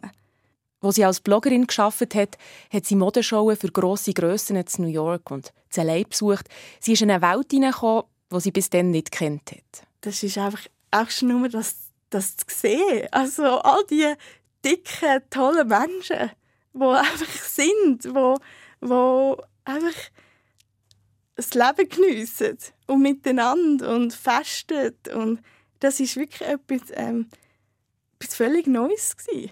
[0.83, 2.37] Wo sie als Bloggerin geschafft hat,
[2.69, 6.49] hat sie Modeshows für grosse Grössen in New York und zu LA besucht.
[6.81, 9.87] Sie ist in eine Welt hineingekommen, die sie bis dann nicht kennt hat.
[10.01, 11.75] Das ist einfach auch schon nur das,
[12.09, 13.07] das zu sehen.
[13.11, 14.13] Also all die
[14.65, 16.31] dicken, tollen Menschen,
[16.73, 18.35] die einfach sind, die,
[18.81, 19.99] die einfach
[21.35, 24.95] das Leben geniessen und miteinander und festen.
[25.15, 25.39] Und
[25.79, 27.29] das ist wirklich etwas, ähm,
[28.19, 29.51] etwas völlig Neues gewesen.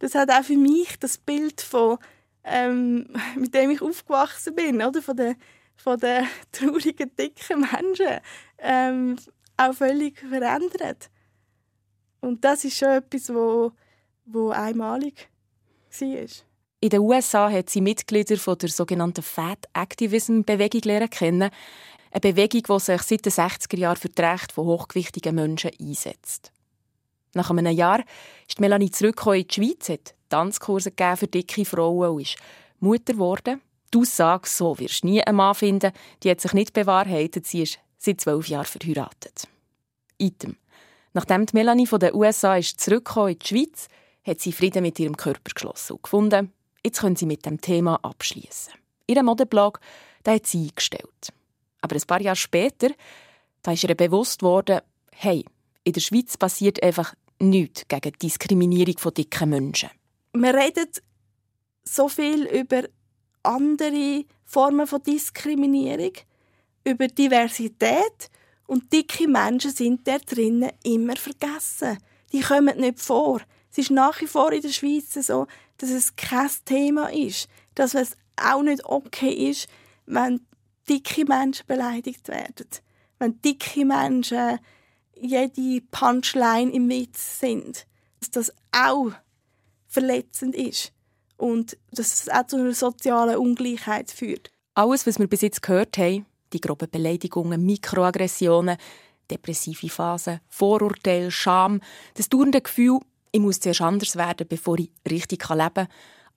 [0.00, 1.98] Das hat auch für mich das Bild von,
[2.42, 5.00] ähm, mit dem ich aufgewachsen bin, oder?
[5.00, 5.36] Von den,
[5.76, 8.20] von den traurigen, dicken Menschen
[8.58, 9.16] ähm,
[9.56, 11.10] auch völlig verändert.
[12.20, 13.72] Und das ist schon etwas, wo,
[14.24, 15.28] wo einmalig
[16.00, 16.26] war.
[16.82, 21.50] In den USA hat sie Mitglieder von der sogenannten Fat Activism Bewegung lernen kennen.
[22.10, 26.52] Eine Bewegung, die sich seit den 60er Jahren für die Rechte von hochgewichtigen Menschen einsetzt.
[27.34, 28.02] Nach einem Jahr
[28.48, 32.36] ist Melanie zurückgekommen in die Schweiz, hat Tanzkurse für dicke Frauen und ist
[32.80, 33.60] Mutter geworden.
[33.92, 37.46] Die Aussage, so wirst du nie einen Mann finden, die hat sich nicht bewahrheitet.
[37.46, 39.48] Sie ist seit zwölf Jahren verheiratet.
[40.18, 40.56] Item.
[41.12, 43.88] Nachdem die Melanie von den USA ist zurückgekommen in die Schweiz,
[44.24, 46.52] hat sie Frieden mit ihrem Körper geschlossen und gefunden,
[46.84, 48.74] jetzt können sie mit dem Thema abschließen.
[49.06, 49.80] Ihren Modeblog
[50.26, 51.32] den hat sie eingestellt.
[51.80, 52.90] Aber ein paar Jahre später
[53.62, 54.80] da ist ihr bewusst worden,
[55.12, 55.44] hey,
[55.84, 59.90] in der Schweiz passiert einfach nichts gegen die Diskriminierung von dicken Menschen.
[60.32, 60.88] Wir reden
[61.84, 62.84] so viel über
[63.42, 66.12] andere Formen von Diskriminierung,
[66.84, 68.30] über Diversität
[68.66, 71.98] und dicke Menschen sind da drinnen immer vergessen.
[72.32, 73.40] Die kommen nicht vor.
[73.70, 75.46] Es ist nach wie vor in der Schweiz so,
[75.78, 77.48] dass es kein Thema ist.
[77.74, 79.68] Dass es auch nicht okay ist,
[80.06, 80.46] wenn
[80.88, 82.68] dicke Menschen beleidigt werden.
[83.18, 84.58] Wenn dicke Menschen
[85.20, 87.86] jede Punchline im Witz sind.
[88.20, 89.12] Dass das auch
[89.88, 90.92] verletzend ist.
[91.36, 94.50] Und dass es auch zu einer sozialen Ungleichheit führt.
[94.74, 98.76] Alles, was wir bis jetzt gehört haben, die groben Beleidigungen, Mikroaggressionen,
[99.30, 101.80] depressive Phasen, Vorurteile, Scham,
[102.14, 103.00] das dauernde Gefühl,
[103.32, 105.88] ich muss zuerst anders werden, bevor ich richtig leben kann.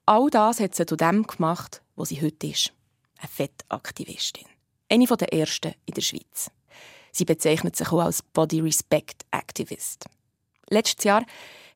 [0.05, 2.73] All das hat sie zu dem gemacht, wo sie heute ist.
[3.17, 4.45] Eine Fettaktivistin.
[4.89, 6.51] Eine der ersten in der Schweiz.
[7.13, 10.05] Sie bezeichnet sich auch als Body Respect Activist.
[10.69, 11.23] Letztes Jahr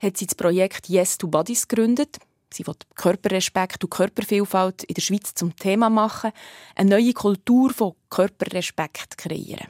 [0.02, 2.18] hat sie das Projekt Yes to Bodies gegründet.
[2.52, 6.32] Sie will Körperrespekt und Körpervielfalt in der Schweiz zum Thema machen,
[6.76, 9.68] eine neue Kultur von Körperrespekt kreieren.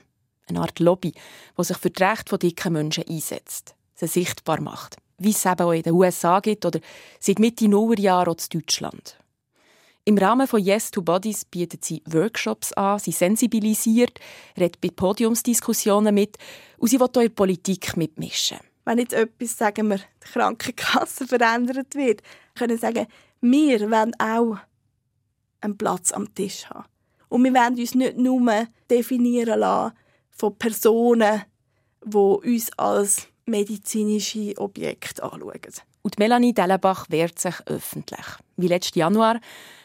[0.48, 1.12] Eine Art Lobby,
[1.58, 5.62] die sich für die Rechte von dicken Menschen einsetzt, sie sichtbar macht, wie es eben
[5.62, 6.80] auch in den USA gibt oder
[7.20, 9.18] seit Mitte Nullerjahre auch in Deutschland.
[10.08, 14.22] Im Rahmen von Yes to Bodies bietet sie Workshops an, sie sensibilisiert,
[14.58, 16.38] redet bei Podiumsdiskussionen mit
[16.78, 18.60] und sie will auch in der Politik mitmischen.
[18.86, 22.22] Wenn jetzt etwas, sagen wir, die Krankenkasse verändert wird,
[22.56, 23.08] können sagen,
[23.42, 24.60] wir wollen auch
[25.60, 26.86] einen Platz am Tisch haben.
[27.28, 29.94] Und wir wollen uns nicht nur definieren lassen
[30.32, 31.44] von Personen,
[32.06, 35.74] die uns als medizinische Objekte anschauen.
[36.02, 38.26] Und Melanie Dellenbach wehrt sich öffentlich.
[38.56, 39.42] Wie letzten Januar,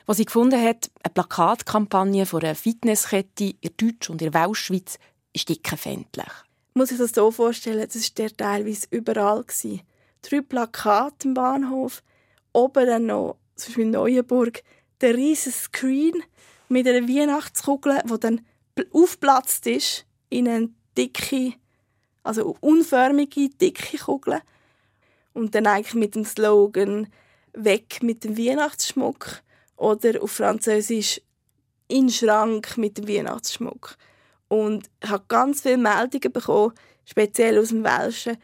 [0.07, 4.99] wo sie gefunden hat, eine Plakatkampagne von einer Fitnesskette in Deutsch- und in der Weltschweiz
[5.33, 6.33] ist dickenfändlich.
[6.75, 9.45] Muss ich das so vorstellen, das war der teilweise überall.
[10.23, 12.03] Drei Plakate im Bahnhof,
[12.53, 14.63] oben dann noch, zum Beispiel in Neuenburg,
[15.01, 16.23] der riesige Screen
[16.69, 18.41] mit einer Weihnachtskugel, die dann
[18.93, 21.55] aufplatzt ist in eine dicke,
[22.23, 24.41] also unförmige, dicke Kugel.
[25.35, 27.09] Und dann eigentlich mit dem Slogan
[27.53, 29.43] «Weg mit dem Weihnachtsschmuck»
[29.83, 31.21] oder auf Französisch
[31.89, 33.97] «In Schrank mit dem Weihnachtsschmuck».
[34.47, 36.73] Und ich habe ganz viele Meldungen bekommen,
[37.05, 38.37] speziell aus dem Welschen,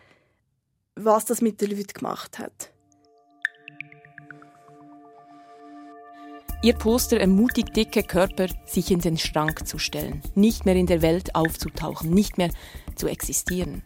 [0.96, 2.72] was das mit den Leuten gemacht hat.
[6.60, 11.02] Ihr Poster ermutigt dicke Körper, sich in den Schrank zu stellen, nicht mehr in der
[11.02, 12.50] Welt aufzutauchen, nicht mehr
[12.96, 13.84] zu existieren.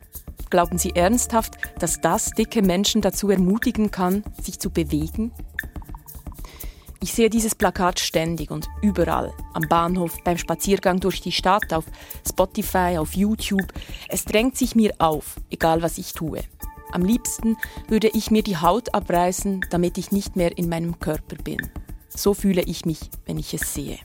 [0.49, 5.33] Glauben Sie ernsthaft, dass das dicke Menschen dazu ermutigen kann, sich zu bewegen?
[7.03, 9.35] Ich sehe dieses Plakat ständig und überall.
[9.55, 11.85] Am Bahnhof, beim Spaziergang durch die Stadt, auf
[12.27, 13.73] Spotify, auf YouTube.
[14.09, 16.45] Es drängt sich mir auf, egal was ich tue.
[16.93, 17.57] Am liebsten
[17.89, 21.73] würde ich mir die Haut abreißen, damit ich nicht mehr in meinem Körper bin.
[22.09, 23.99] So fühle ich mich, wenn ich es sehe.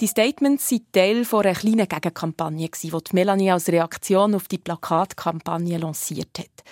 [0.00, 6.38] Die Statements waren Teil einer kleinen Gegenkampagne, die Melanie als Reaktion auf die Plakatkampagne lanciert
[6.38, 6.64] hat.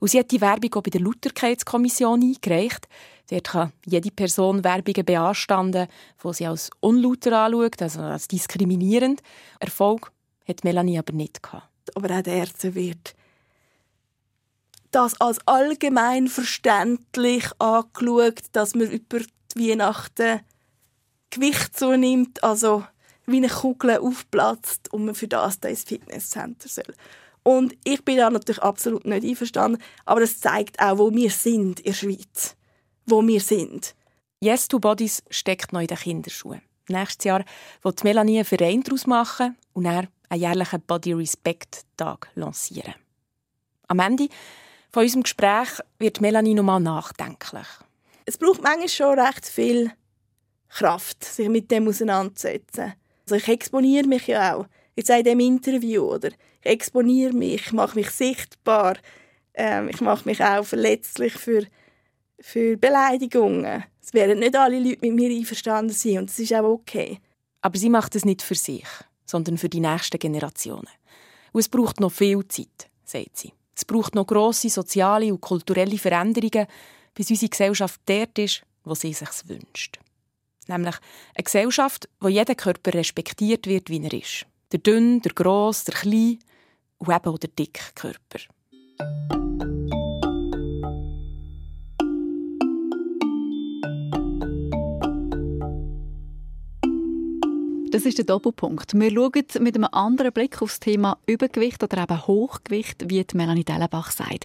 [0.00, 2.88] Und sie hat die Werbung auch bei der Lauterkeitskommission eingereicht.
[3.30, 5.88] Dort kann jede Person Werbungen beanstanden,
[6.22, 9.22] die sie als unlauter anschaut, also als diskriminierend.
[9.58, 10.12] Erfolg
[10.46, 11.68] hat Melanie aber nicht gehabt.
[11.94, 13.14] Aber auch der Ärzte wird
[14.90, 19.18] das als allgemein verständlich angeschaut, dass man über
[19.54, 20.40] die Weihnachten
[21.30, 22.84] Gewicht zunimmt, also
[23.26, 26.94] wie eine Kugel aufplatzt und man für das ins Fitnesscenter soll.
[27.46, 31.78] Und ich bin da natürlich absolut nicht einverstanden, aber es zeigt auch, wo wir sind
[31.78, 32.56] in der Schweiz.
[33.06, 33.94] Wo wir sind.
[34.40, 36.60] Yes to Bodies steckt noch in den Kinderschuhen.
[36.88, 37.44] Nächstes Jahr
[37.82, 42.96] wird Melanie einen Verein daraus machen und er einen jährlichen Body Respect Tag lancieren.
[43.86, 44.26] Am Ende
[44.90, 45.68] von unserem Gespräch
[46.00, 47.68] wird Melanie nochmal nachdenklich.
[48.24, 49.92] Es braucht manchmal schon recht viel
[50.68, 52.94] Kraft, sich mit dem auseinanderzusetzen.
[53.22, 56.30] Also ich exponiere mich ja auch jetzt in diesem Interview, oder?
[56.66, 58.96] Exponiere mich, ich mache mich sichtbar,
[59.54, 61.66] ähm, ich mache mich auch verletzlich für,
[62.40, 63.84] für Beleidigungen.
[64.02, 67.18] Es werden nicht alle Leute mit mir einverstanden sein und das ist auch okay.
[67.60, 68.86] Aber sie macht es nicht für sich,
[69.24, 70.88] sondern für die nächsten Generationen.
[71.52, 73.52] Und es braucht noch viel Zeit, sagt sie.
[73.74, 76.66] Es braucht noch grosse soziale und kulturelle Veränderungen,
[77.14, 79.98] bis unsere Gesellschaft dort ist, wo sie sich wünscht.
[80.68, 80.96] Nämlich
[81.34, 84.46] eine Gesellschaft, wo jeder Körper respektiert wird, wie er ist.
[84.72, 86.38] Der dünn, der gross, der klein
[86.98, 88.40] und eben auch der dicke Körper.
[97.96, 98.92] Das ist der Doppelpunkt.
[98.92, 103.64] Wir schauen mit einem anderen Blick auf das Thema Übergewicht oder eben Hochgewicht, wie Melanie
[103.64, 104.44] Dellenbach sagt.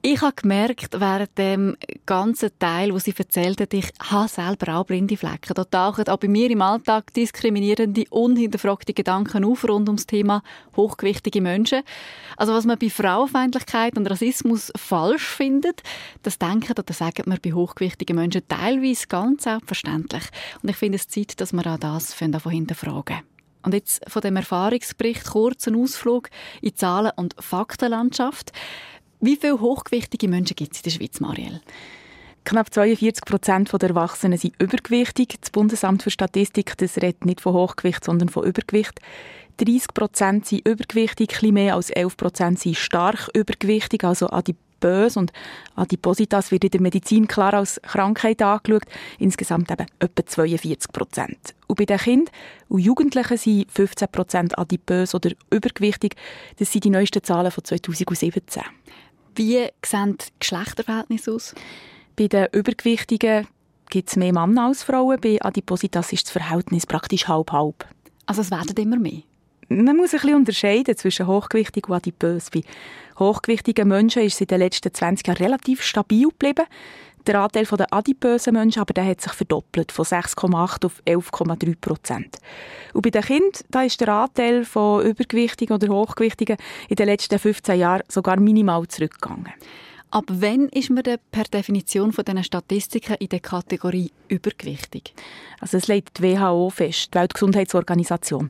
[0.00, 4.84] Ich habe gemerkt, während dem ganzen Teil, wo sie erzählt hat, ich habe selber auch
[4.86, 5.54] blinde Flecken.
[5.54, 10.44] Da tauchen auch bei mir im Alltag diskriminierende, unhinterfragte Gedanken auf rund ums Thema
[10.76, 11.82] hochgewichtige Menschen.
[12.36, 15.82] Also was man bei Frauenfeindlichkeit und Rassismus falsch findet,
[16.22, 20.22] das denken oder sagen wir bei hochgewichtigen Menschen teilweise ganz selbstverständlich.
[20.62, 23.22] Und ich finde es Zeit, dass wir auch das davon hinterfragen.
[23.62, 26.30] Und jetzt von dem Erfahrungsbericht kurz ein Ausflug
[26.62, 28.52] in Zahlen- und Faktenlandschaft.
[29.20, 31.60] Wie viele hochgewichtige Menschen gibt es in der Schweiz, Marielle?
[32.44, 35.36] Knapp 42 Prozent der Erwachsenen sind übergewichtig.
[35.40, 39.00] Das Bundesamt für Statistik das redet nicht von Hochgewicht, sondern von Übergewicht.
[39.56, 45.32] 30 Prozent sind übergewichtig, ein mehr als 11 Prozent sind stark übergewichtig, also adipös und
[45.74, 48.84] Adipositas wird in der Medizin klar als Krankheit angeschaut,
[49.18, 51.54] insgesamt eben etwa 42 Prozent.
[51.66, 52.32] Und bei den Kindern
[52.68, 56.14] und Jugendlichen sind 15 Prozent adipös oder übergewichtig.
[56.58, 58.62] Das sind die neuesten Zahlen von 2017.
[59.38, 61.54] Wie sehen die Geschlechterverhältnisse aus?
[62.16, 63.46] Bei den Übergewichtigen
[63.88, 65.20] gibt es mehr Männer als Frauen.
[65.20, 67.86] Bei Adipositas ist das Verhältnis praktisch halb-halb.
[68.26, 69.22] Also es werden immer mehr?
[69.68, 72.50] Man muss ein bisschen unterscheiden zwischen hochgewichtig und adipös.
[72.50, 72.62] Bei
[73.20, 76.66] hochgewichtigen Menschen ist es in den letzten 20 Jahren relativ stabil geblieben.
[77.26, 82.38] Der Anteil der adipösen Menschen aber der hat sich verdoppelt, von 6,8 auf 11,3 Prozent.
[82.94, 86.56] Und bei den Kindern da ist der Anteil von Übergewichtigen oder Hochgewichtigen
[86.88, 89.52] in den letzten 15 Jahren sogar minimal zurückgegangen.
[90.10, 95.12] Ab wann ist man denn per Definition von diesen Statistiken in der Kategorie übergewichtig?
[95.60, 98.48] Also es legt die WHO fest, die Weltgesundheitsorganisation.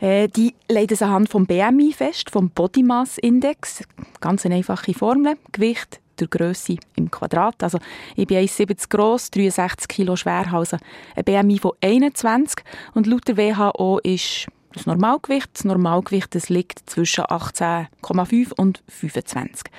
[0.00, 3.84] Äh, die legt es anhand vom BMI fest, vom Body Mass Index.
[4.20, 5.36] Ganz eine einfache Formel.
[5.52, 7.62] Gewicht der Größe im Quadrat.
[7.62, 7.78] Also
[8.14, 10.76] ich bin 1,70 groß, 63 Kilo schwer, also
[11.14, 15.50] ein BMI von 21 und laut der WHO ist das Normalgewicht.
[15.54, 19.70] Das Normalgewicht das liegt zwischen 18,5 und 25.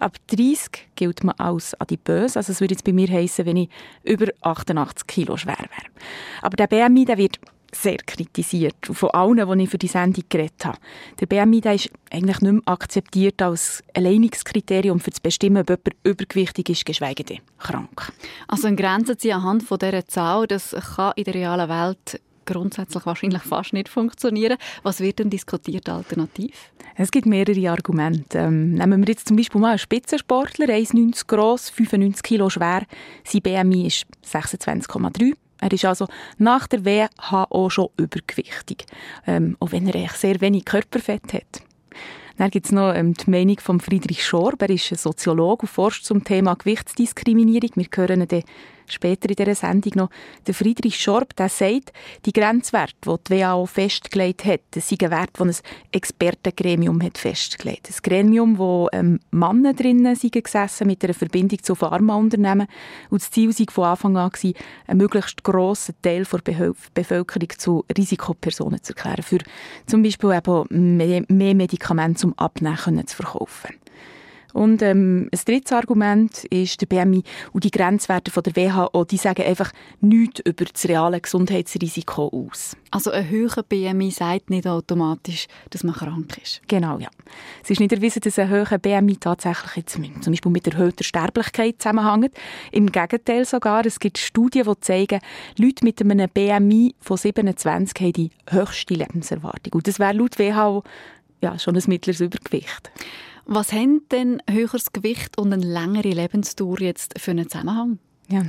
[0.00, 2.36] Ab 30 gilt man als adipös.
[2.36, 3.68] Also es würde jetzt bei mir heißen, wenn ich
[4.02, 5.90] über 88 Kilo schwer wäre.
[6.42, 7.38] Aber der BMI der wird
[7.74, 8.74] sehr kritisiert.
[8.82, 10.78] Von allen, die ich für die Sendung geredet habe.
[11.20, 15.70] Der BMI der ist eigentlich nicht mehr akzeptiert als alleiniges Kriterium für zu bestimmen, ob
[15.70, 18.12] jemand übergewichtig ist, geschweige denn krank.
[18.48, 23.06] Also eine Grenze ziehen anhand von dieser Zahl, das kann in der realen Welt grundsätzlich
[23.06, 24.58] wahrscheinlich fast nicht funktionieren.
[24.82, 26.70] Was wird denn diskutiert alternativ?
[26.96, 28.38] Es gibt mehrere Argumente.
[28.38, 32.82] Ähm, nehmen wir jetzt zum Beispiel mal einen Spitzensportler, 1,90 groß, 95 Kilo schwer.
[33.24, 35.34] Sein BMI ist 26,3.
[35.64, 38.84] Er ist also nach der WHO schon übergewichtig,
[39.26, 41.62] ähm, auch wenn er sehr wenig Körperfett hat.
[42.36, 44.60] Dann gibt es noch ähm, die Meinung von Friedrich Schorb.
[44.60, 47.70] Er ist ein Soziologe und forscht zum Thema Gewichtsdiskriminierung.
[47.76, 48.44] Wir hören ihn
[48.86, 50.10] später in dieser Sendung noch.
[50.46, 51.92] Der Friedrich Schorb der sagt,
[52.26, 55.56] die Grenzwerte, die die WHO festgelegt hat, das sind Werte, die ein
[55.92, 62.66] Expertengremium hat festgelegt Ein Gremium, wo ähm, Männer drinnen gesessen mit einer Verbindung zu Pharmaunternehmen.
[63.10, 64.54] Und das Ziel war von Anfang an,
[64.86, 69.22] einen möglichst grossen Teil der Bevölkerung zu Risikopersonen zu erklären.
[69.22, 69.38] Für
[69.86, 73.74] zum Beispiel eben mehr, mehr Medikamente zum Abnehmen zu verkaufen.
[74.54, 79.16] Und ähm, ein drittes Argument ist der BMI und die Grenzwerte von der WHO, die
[79.16, 82.76] sagen einfach nichts über das reale Gesundheitsrisiko aus.
[82.92, 86.62] Also ein höherer BMI sagt nicht automatisch, dass man krank ist?
[86.68, 87.08] Genau, ja.
[87.64, 91.82] Es ist nicht erwiesen, dass ein höherer BMI tatsächlich jetzt zum Beispiel mit erhöhter Sterblichkeit
[91.82, 92.36] zusammenhängt.
[92.70, 95.20] Im Gegenteil sogar, es gibt Studien, die zeigen,
[95.58, 99.72] Leute mit einem BMI von 27 haben die höchste Lebenserwartung.
[99.72, 100.84] Und das wäre laut WHO
[101.40, 102.90] ja, schon ein mittleres Übergewicht.
[103.46, 107.98] Was haben denn höheres Gewicht und eine längere Lebensdauer jetzt für einen Zusammenhang?
[108.28, 108.42] Ja,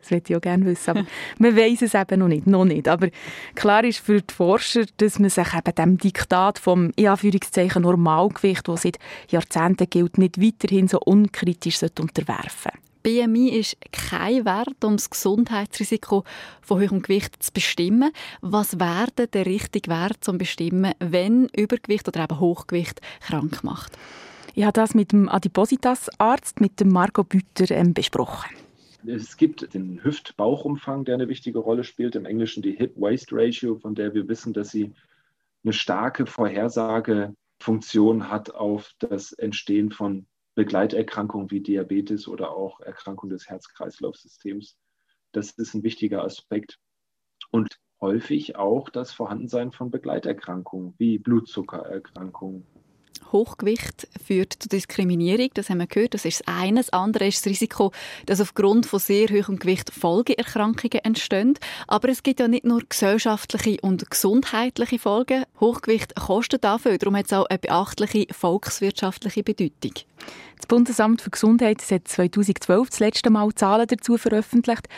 [0.00, 0.90] das würde ich auch gerne wissen.
[0.90, 1.06] Aber
[1.38, 2.88] man weiß es eben noch nicht, noch nicht.
[2.88, 3.08] Aber
[3.54, 8.68] klar ist für die Forscher, dass man sich eben dem Diktat vom in Anführungszeichen Normalgewicht,
[8.68, 12.89] das seit Jahrzehnten gilt, nicht weiterhin so unkritisch unterwerfen sollte.
[13.02, 16.24] BMI ist kein Wert, um das Gesundheitsrisiko
[16.60, 18.12] von höherem Gewicht zu bestimmen.
[18.40, 23.96] Was wäre der richtige Wert zum Bestimmen, wenn Übergewicht oder eben Hochgewicht krank macht?
[24.54, 28.50] Ich habe das mit dem Adipositas-Arzt, mit dem Marco Bütter, ähm, besprochen.
[29.06, 32.16] Es gibt den Hüft-Bauchumfang, der eine wichtige Rolle spielt.
[32.16, 34.92] Im Englischen die Hip-Waist-Ratio, von der wir wissen, dass sie
[35.64, 40.26] eine starke Vorhersagefunktion hat auf das Entstehen von
[40.60, 44.76] Begleiterkrankungen wie Diabetes oder auch Erkrankungen des Herz-Kreislauf-Systems.
[45.32, 46.78] Das ist ein wichtiger Aspekt.
[47.50, 52.66] Und häufig auch das Vorhandensein von Begleiterkrankungen wie Blutzuckererkrankungen,
[53.32, 56.80] Hochgewicht führt zu Diskriminierung, das haben wir gehört, das ist das eine.
[56.80, 57.92] Das andere ist das Risiko,
[58.26, 61.54] dass aufgrund von sehr hohem Gewicht Folgeerkrankungen entstehen.
[61.86, 65.44] Aber es gibt ja nicht nur gesellschaftliche und gesundheitliche Folgen.
[65.60, 69.92] Hochgewicht kostet dafür, darum hat es auch eine beachtliche volkswirtschaftliche Bedeutung.
[70.56, 74.88] Das Bundesamt für Gesundheit hat 2012 das letzte Mal Zahlen dazu veröffentlicht.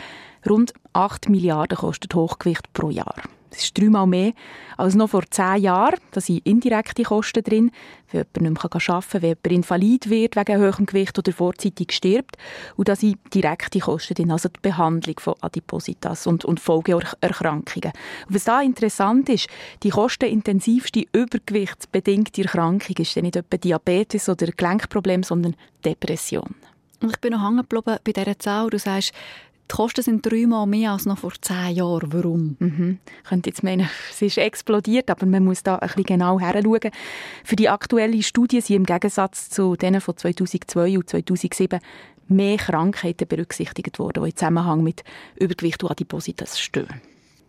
[0.47, 3.15] Rund 8 Milliarden kostet Hochgewicht pro Jahr.
[3.53, 4.33] Das ist dreimal mehr
[4.77, 5.99] als noch vor zehn Jahren.
[6.09, 7.71] Da sind indirekte Kosten drin,
[8.11, 11.91] wenn jemand nicht mehr arbeiten kann, wenn jemand invalid wird wegen hohem Gewicht oder vorzeitig
[11.91, 12.35] stirbt.
[12.75, 17.91] Und da sind direkte Kosten drin, also die Behandlung von Adipositas und, und Folgeerkrankungen.
[18.27, 19.47] Und was da interessant ist,
[19.83, 26.55] die kostenintensivste übergewichtsbedingte Erkrankung ist nicht etwa Diabetes oder Gelenkproblem, sondern Depression.
[27.01, 28.69] Und ich bin noch hängen bei dieser Zahl.
[28.71, 29.13] Du sagst,
[29.71, 32.13] Die Kosten sind dreimal mehr als noch vor zehn Jahren.
[32.13, 32.57] Warum?
[32.59, 32.99] Mhm.
[33.23, 36.91] Ich könnte jetzt meinen, es ist explodiert, aber man muss da ein bisschen genau heranschauen.
[37.43, 41.79] Für die aktuelle Studie sind im Gegensatz zu denen von 2002 und 2007
[42.27, 45.03] mehr Krankheiten berücksichtigt worden, die im Zusammenhang mit
[45.35, 47.01] Übergewicht und Adipositas stehen.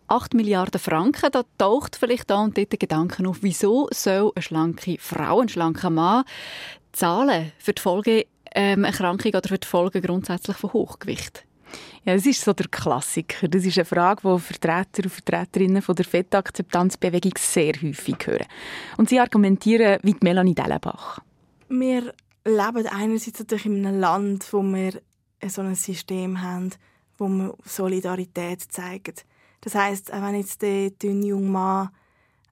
[0.07, 4.97] 8 Milliarden Franken, da taucht vielleicht da und dort Gedanken auf, wieso soll eine schlanke
[4.99, 6.23] Frau, ein schlanker Mann
[6.91, 11.45] zahlen für die Folgeerkrankung ähm, oder für die Folge grundsätzlich von Hochgewicht?
[12.03, 13.47] Ja, das ist so der Klassiker.
[13.47, 18.45] Das ist eine Frage, die Vertreter und Vertreterinnen von der Fettakzeptanzbewegung sehr häufig hören.
[18.97, 21.19] Und sie argumentieren wie Melanie Dellenbach.
[21.69, 22.13] Wir
[22.45, 25.01] leben einerseits natürlich in einem Land, wo wir
[25.47, 26.71] so ein System haben,
[27.17, 29.15] wo wir Solidarität zeigen.
[29.61, 31.89] Das heißt, wenn jetzt der dünne junge Mann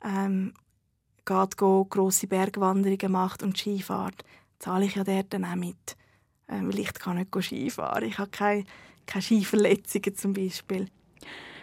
[0.04, 0.54] ähm,
[1.26, 4.24] geht, go, grosse Bergwanderungen macht und Ski fährt,
[4.60, 5.96] zahle ich ja dort dann auch mit.
[6.50, 8.04] Ähm, weil ich kann nicht Ski fahren.
[8.04, 8.66] Ich habe keine,
[9.06, 10.88] keine Skiverletzungen zum Beispiel.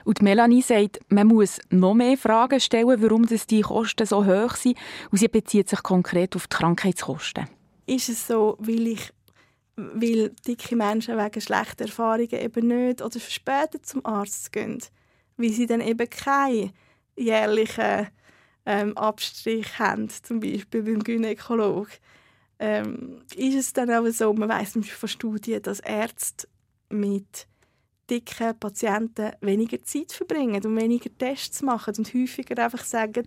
[0.05, 4.57] Und Melanie sagt, man muss noch mehr Fragen stellen, warum das die Kosten so hoch
[4.57, 4.79] sind.
[5.11, 7.47] Und sie bezieht sich konkret auf die Krankheitskosten.
[7.87, 9.13] Ist es so, weil ich
[9.77, 14.81] weil dicke Menschen wegen schlechter Erfahrungen eben nicht oder verspätet zum Arzt gehen?
[15.41, 16.73] weil sie dann eben keinen
[17.17, 18.09] jährlichen
[18.67, 21.89] ähm, Abstrich haben, zum Beispiel beim Gynäkolog.
[22.59, 26.47] Ähm, ist es dann auch so, man weiß von Studien, dass Ärzte
[26.91, 27.47] mit
[28.11, 33.27] dicken Patienten weniger Zeit verbringen und weniger Tests machen und häufiger einfach sagen,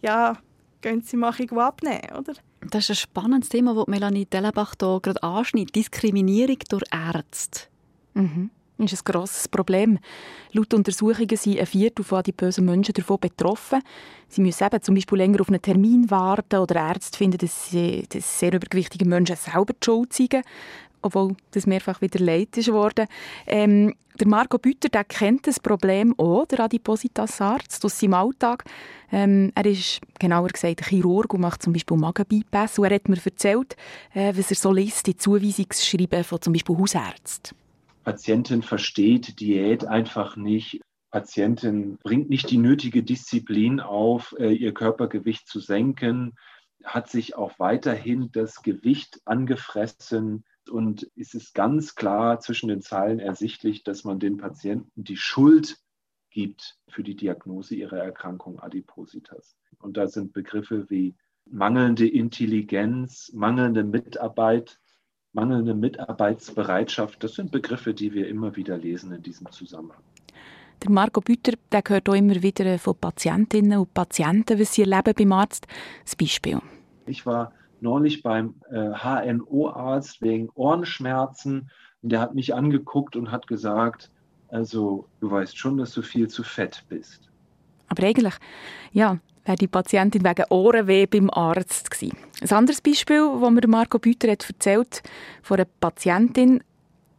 [0.00, 0.36] ja,
[0.80, 2.34] gehen Sie mal abnehmen, oder?
[2.70, 5.74] Das ist ein spannendes Thema, das Melanie Dellenbach hier gerade anschneidet.
[5.74, 7.68] Diskriminierung durch Ärzte.
[8.14, 8.50] Mhm
[8.84, 9.98] ist ein grosses Problem.
[10.52, 13.82] Laut Untersuchungen sind ein Viertel von adipösen Menschen davon betroffen.
[14.28, 18.04] Sie müssen eben zum Beispiel länger auf einen Termin warten oder Ärzte finden, dass, sie,
[18.08, 20.42] dass sehr übergewichtige Menschen selber die Schuld zeigen,
[21.02, 23.06] obwohl das mehrfach wieder leid ist worden.
[23.46, 28.64] Ähm, der Marco Bütter der kennt das Problem auch, der Adipositas-Arzt, aus seinem Alltag.
[29.10, 32.78] Ähm, er ist, genauer gesagt, Chirurg und macht zum Beispiel Magenbypass.
[32.78, 33.76] Und er hat mir erzählt,
[34.12, 37.56] äh, was er so liest in Zuweisungsschreiben von zum Beispiel Hausärzten.
[38.04, 40.80] Patientin versteht Diät einfach nicht.
[41.10, 46.34] Patientin bringt nicht die nötige Disziplin auf, äh, ihr Körpergewicht zu senken,
[46.84, 53.18] hat sich auch weiterhin das Gewicht angefressen und es ist ganz klar zwischen den Zeilen
[53.18, 55.78] ersichtlich, dass man den Patienten die Schuld
[56.30, 59.56] gibt für die Diagnose ihrer Erkrankung Adipositas.
[59.78, 64.78] Und da sind Begriffe wie mangelnde Intelligenz, mangelnde Mitarbeit,
[65.32, 70.02] mangelnde Mitarbeitsbereitschaft, das sind Begriffe, die wir immer wieder lesen in diesem Zusammenhang.
[70.82, 75.12] Der Marco Büter der hört auch immer wieder von Patientinnen und Patienten, was sie erleben
[75.16, 75.66] beim Arzt.
[76.04, 76.58] Das Beispiel.
[77.06, 77.52] Ich war
[77.82, 81.70] neulich beim äh, HNO-Arzt wegen Ohrenschmerzen
[82.02, 84.10] und der hat mich angeguckt und hat gesagt,
[84.48, 87.28] also du weißt schon, dass du viel zu fett bist.
[87.88, 88.34] Aber eigentlich,
[88.92, 92.16] ja, wäre die Patientin wegen Ohrenweh beim Arzt gewesen.
[92.40, 95.02] Ein anderes Beispiel, das mir Marco Büter hat erzählt,
[95.42, 96.62] von einer Patientin,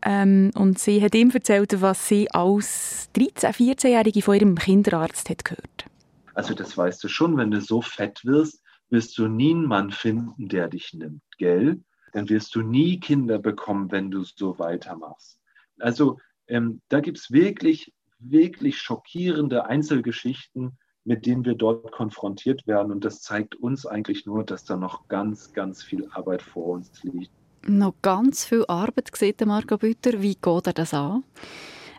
[0.03, 5.45] ähm, und sie hat ihm erzählt, was sie als 13-, 14-Jährige von ihrem Kinderarzt hat
[5.45, 5.85] gehört.
[6.33, 8.60] Also das weißt du schon, wenn du so fett wirst,
[8.91, 11.81] wirst du nie einen Mann finden, der dich nimmt, gell?
[12.13, 15.39] Dann wirst du nie Kinder bekommen, wenn du so weitermachst.
[15.79, 22.91] Also ähm, da gibt es wirklich, wirklich schockierende Einzelgeschichten, mit denen wir dort konfrontiert werden.
[22.91, 27.03] Und das zeigt uns eigentlich nur, dass da noch ganz, ganz viel Arbeit vor uns
[27.03, 27.31] liegt.
[27.67, 30.21] Noch ganz viel Arbeit, sieht Marco Bütter.
[30.21, 31.23] Wie geht er das an?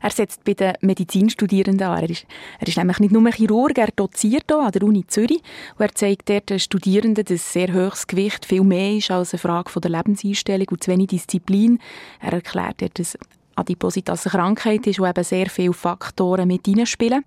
[0.03, 2.03] Er setzt bei den Medizinstudierenden an.
[2.03, 2.26] Er ist,
[2.59, 5.42] er ist nämlich nicht nur Chirurg, er doziert hier an der Uni Zürich.
[5.78, 9.38] Und er zeigt dort den Studierenden, dass sehr hohes Gewicht viel mehr ist als eine
[9.38, 11.78] Frage der Lebenseinstellung und zu wenig Disziplin.
[12.20, 13.16] Er erklärt dort, dass
[13.55, 17.24] Adipositas eine Krankheit ist, wo eben sehr viele Faktoren mit hineinspielen.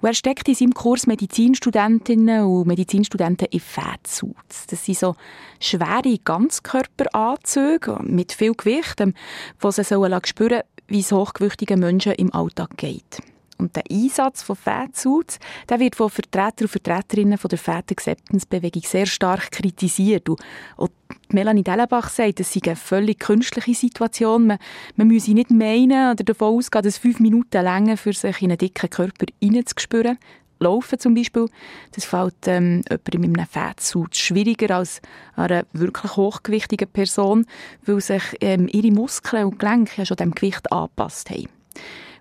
[0.00, 4.66] Und er steckt in seinem Kurs Medizinstudentinnen und Medizinstudenten in Fettsuits.
[4.68, 5.16] Das sind so
[5.60, 9.14] schwere Ganzkörperanzüge mit viel Gewicht, ähm,
[9.60, 13.20] wo sie spüren sollen, wie es hochgewichtigen Menschen im Alltag geht.
[13.58, 18.46] Und der Einsatz von Fettsuits, der wird von Vertretern und Vertreterinnen von der Fat Acceptance
[18.48, 20.28] Bewegung sehr stark kritisiert.
[20.28, 20.92] Und
[21.32, 24.46] Melanie Dellenbach sagt, es sei eine völlig künstliche Situation.
[24.46, 24.58] Man,
[24.96, 28.58] man müsse nicht meinen oder davon ausgehen, dass fünf Minuten länger für sich in einen
[28.58, 30.18] dicken Körper hineinzuspüren.
[30.60, 31.46] Laufen zum Beispiel,
[31.92, 35.00] das fällt ähm, jemandem in einem Fettsuit schwieriger als
[35.36, 37.46] einer wirklich hochgewichtigen Person,
[37.84, 41.48] weil sich ähm, ihre Muskeln und Gelenke ja schon dem Gewicht angepasst haben.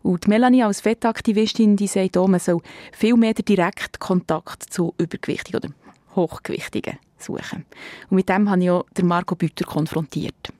[0.03, 4.93] Und Melanie als Fettaktivistin, die sagt auch, man soll viel mehr den direkten Kontakt zu
[4.97, 5.73] Übergewichtigen oder
[6.15, 7.65] Hochgewichtigen suchen.
[8.09, 10.53] Und mit dem habe ich auch Marco Bütter konfrontiert.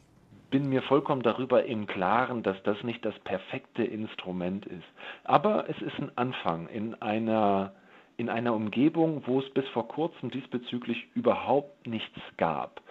[0.49, 4.87] bin mir vollkommen darüber im Klaren, dass das nicht das perfekte Instrument ist.
[5.23, 7.73] Aber es ist ein Anfang in einer,
[8.15, 12.81] in einer Umgebung, wo es bis vor kurzem diesbezüglich überhaupt nichts gab.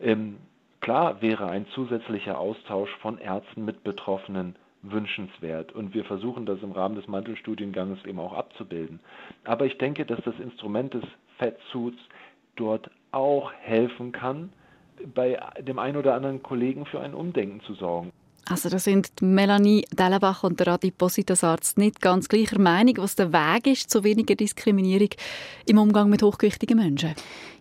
[0.00, 0.38] Ähm,
[0.80, 6.72] klar wäre ein zusätzlicher Austausch von Ärzten mit Betroffenen wünschenswert und wir versuchen das im
[6.72, 9.00] Rahmen des Mantelstudienganges eben auch abzubilden.
[9.44, 11.04] Aber ich denke, dass das Instrument des
[11.38, 11.98] Fettsuits
[12.56, 14.52] dort auch helfen kann,
[15.14, 18.12] bei dem einen oder anderen Kollegen für ein Umdenken zu sorgen.
[18.46, 23.66] Also da sind Melanie Dellenbach und der Adipositas-Arzt nicht ganz gleicher Meinung, was der Weg
[23.66, 25.08] ist zu weniger Diskriminierung
[25.66, 27.14] im Umgang mit hochgewichtigen Menschen.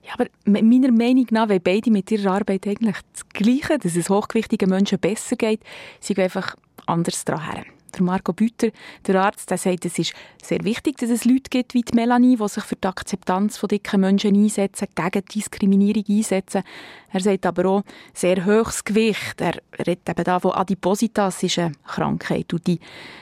[0.03, 4.09] Ja, aber meiner Meinung nach wollen beide mit ihrer Arbeit eigentlich das Gleiche, dass es
[4.09, 5.61] hochgewichtigen Menschen besser geht.
[6.01, 7.63] Sie gehen einfach anders daran
[7.93, 8.69] der Marco Büter,
[9.05, 12.37] der Arzt, der sagt, es ist sehr wichtig, dass es Leute gibt wie die Melanie,
[12.37, 16.63] die sich für die Akzeptanz von dicken Menschen einsetzen, gegen Diskriminierung einsetzen.
[17.11, 17.83] Er sagt aber auch,
[18.13, 19.39] sehr hohes Gewicht.
[19.39, 22.51] Er redet eben da von Adipositas, ist eine Krankheit.
[22.53, 22.79] Und die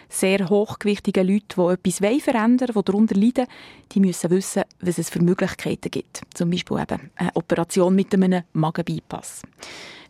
[0.07, 3.47] sehr hochgewichtigen Leute, die etwas verändern wollen, die darunter leiden,
[3.91, 6.21] die müssen wissen, was es für Möglichkeiten gibt.
[6.33, 9.41] Zum Beispiel eben eine Operation mit einem Magenbypass.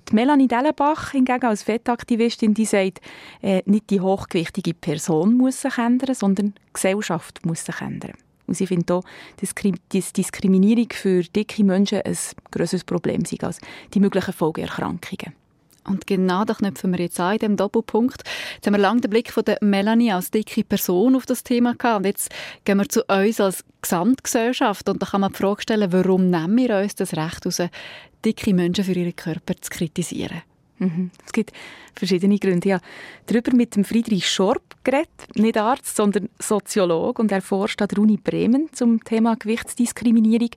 [0.09, 3.01] Die Melanie Dellenbach hingegen als Fettaktivistin, die sagt,
[3.41, 8.13] äh, nicht die hochgewichtige Person muss sich ändern, sondern die Gesellschaft muss sich ändern.
[8.47, 9.03] Und sie findet auch,
[9.39, 12.17] dass die Diskriminierung für dicke Menschen ein
[12.51, 13.59] grösseres Problem sei als
[13.93, 15.40] die möglichen Folgeerkrankungen.
[15.83, 18.23] Und genau da knüpfen wir jetzt an in diesem Doppelpunkt.
[18.55, 21.75] Jetzt haben wir lange den Blick von der Melanie als dicke Person auf das Thema
[21.75, 21.99] gehabt.
[21.99, 22.31] Und jetzt
[22.65, 24.87] gehen wir zu uns als Gesamtgesellschaft.
[24.89, 27.61] Und da kann man die Frage stellen, warum nehmen wir uns das Recht raus,
[28.23, 30.43] dicke Menschen für ihren Körper zu kritisieren?
[30.81, 31.11] Mhm.
[31.23, 31.51] Es gibt
[31.95, 32.69] verschiedene Gründe.
[32.69, 32.79] Ja,
[33.27, 37.99] darüber mit dem Friedrich Schorb geredet, nicht Arzt, sondern Soziologe und er forscht an der
[37.99, 40.49] Uni Bremen zum Thema Gewichtsdiskriminierung.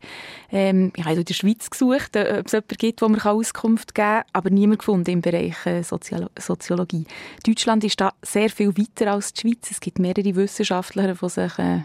[0.50, 3.94] Ähm, ich habe in der Schweiz gesucht, äh, ob es jemanden gibt, wo man Auskunft
[3.94, 7.04] geben kann, aber niemand gefunden im Bereich äh, Soziolo Soziologie.
[7.46, 9.70] Deutschland ist da sehr viel weiter als die Schweiz.
[9.70, 11.80] Es gibt mehrere Wissenschaftler, die sich äh,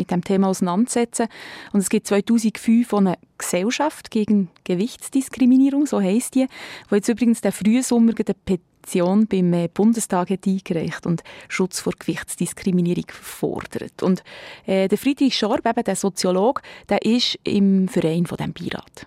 [0.00, 1.28] mit dem Thema auseinandersetzen.
[1.72, 6.46] Und es gibt 2005 eine Gesellschaft gegen Gewichtsdiskriminierung, so heisst die,
[6.88, 11.80] wo jetzt übrigens der frühe Sommer eine Petition beim äh, Bundestag hat eingereicht und Schutz
[11.80, 14.02] vor Gewichtsdiskriminierung fordert.
[14.02, 14.24] Und
[14.66, 19.06] äh, der Friedrich Schorb, eben der Soziologe, der ist im Verein von dem Beirat.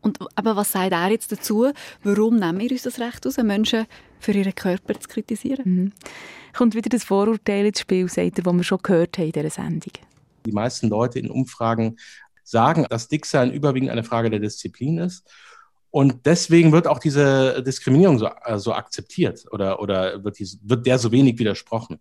[0.00, 1.70] Und aber was sagt er jetzt dazu?
[2.02, 3.86] Warum nehmen wir uns das Recht aus, Menschen
[4.18, 5.64] für ihren Körper zu kritisieren?
[5.64, 5.92] Mhm.
[6.56, 9.50] Kommt wieder das Vorurteil ins Spiel, sagt er, das wir schon gehört haben in dieser
[9.50, 9.92] Sendung.
[10.46, 11.96] Die meisten Leute in Umfragen
[12.44, 15.28] sagen, dass Dicksein überwiegend eine Frage der Disziplin ist.
[15.90, 20.86] Und deswegen wird auch diese Diskriminierung so, äh, so akzeptiert oder, oder wird, die, wird
[20.86, 22.00] der so wenig widersprochen.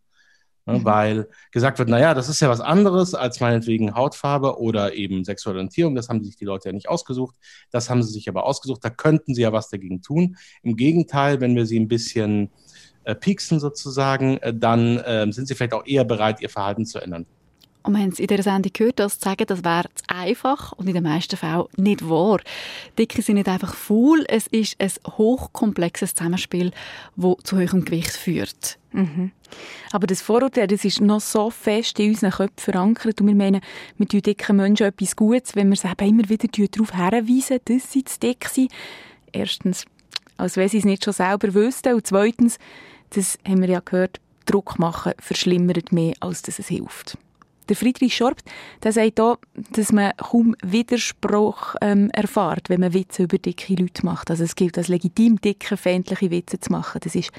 [0.65, 0.85] Ne, mhm.
[0.85, 5.57] Weil gesagt wird, naja, das ist ja was anderes als meinetwegen Hautfarbe oder eben sexuelle
[5.57, 5.95] Orientierung.
[5.95, 7.35] Das haben sich die Leute ja nicht ausgesucht.
[7.71, 8.83] Das haben sie sich aber ausgesucht.
[8.83, 10.37] Da könnten sie ja was dagegen tun.
[10.61, 12.49] Im Gegenteil, wenn wir sie ein bisschen
[13.03, 16.99] äh, pieksen sozusagen, äh, dann äh, sind sie vielleicht auch eher bereit, ihr Verhalten zu
[16.99, 17.25] ändern.
[17.84, 20.71] Und wir haben es in dieser Sendung gehört, dass zu sagen, das wäre zu einfach
[20.73, 22.39] und in den meisten Fällen nicht wahr.
[22.97, 26.71] Dicke sind nicht einfach faul, es ist ein hochkomplexes Zusammenspiel,
[27.15, 28.77] das zu hohem Gewicht führt.
[28.91, 29.32] Mhm.
[29.91, 33.61] Aber das Vorurteil, das ist noch so fest in unseren Köpfen verankert und wir meinen,
[33.97, 38.03] wir tun dicken Menschen etwas Gutes, wenn wir sie immer wieder darauf hinweisen, dass sie
[38.03, 38.71] zu dick sind.
[39.32, 39.86] Erstens,
[40.38, 42.59] als wenn sie es nicht schon selber wüssten und zweitens,
[43.11, 47.17] das haben wir ja gehört, Druck machen verschlimmert mehr, als dass es hilft.
[47.72, 48.41] Der Friedrich Schorb
[48.84, 49.38] der sagt auch,
[49.72, 54.30] dass man kaum Widerspruch ähm, erfährt, wenn man Witze über dicke Leute macht.
[54.30, 56.99] Also es gilt als legitim, dicke, feindliche Witze zu machen.
[57.01, 57.32] Das ist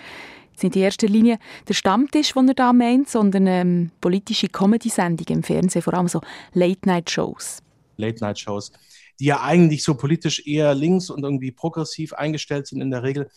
[0.53, 5.41] jetzt nicht in erster Linie der Stammtisch, den er da meint, sondern ähm, politische Comedy-Sendungen
[5.41, 6.23] im Fernsehen, vor allem so
[6.55, 7.59] Late-Night-Shows.
[7.99, 8.73] Late-Night-Shows,
[9.21, 13.29] die ja eigentlich so politisch eher links und irgendwie progressiv eingestellt sind in der Regel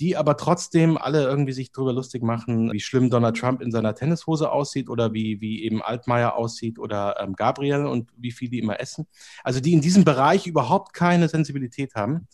[0.00, 3.94] die aber trotzdem alle irgendwie sich darüber lustig machen, wie schlimm Donald Trump in seiner
[3.94, 8.58] Tennishose aussieht oder wie, wie eben Altmaier aussieht oder ähm, Gabriel und wie viel die
[8.58, 9.06] immer essen.
[9.44, 12.26] Also die in diesem Bereich überhaupt keine Sensibilität haben.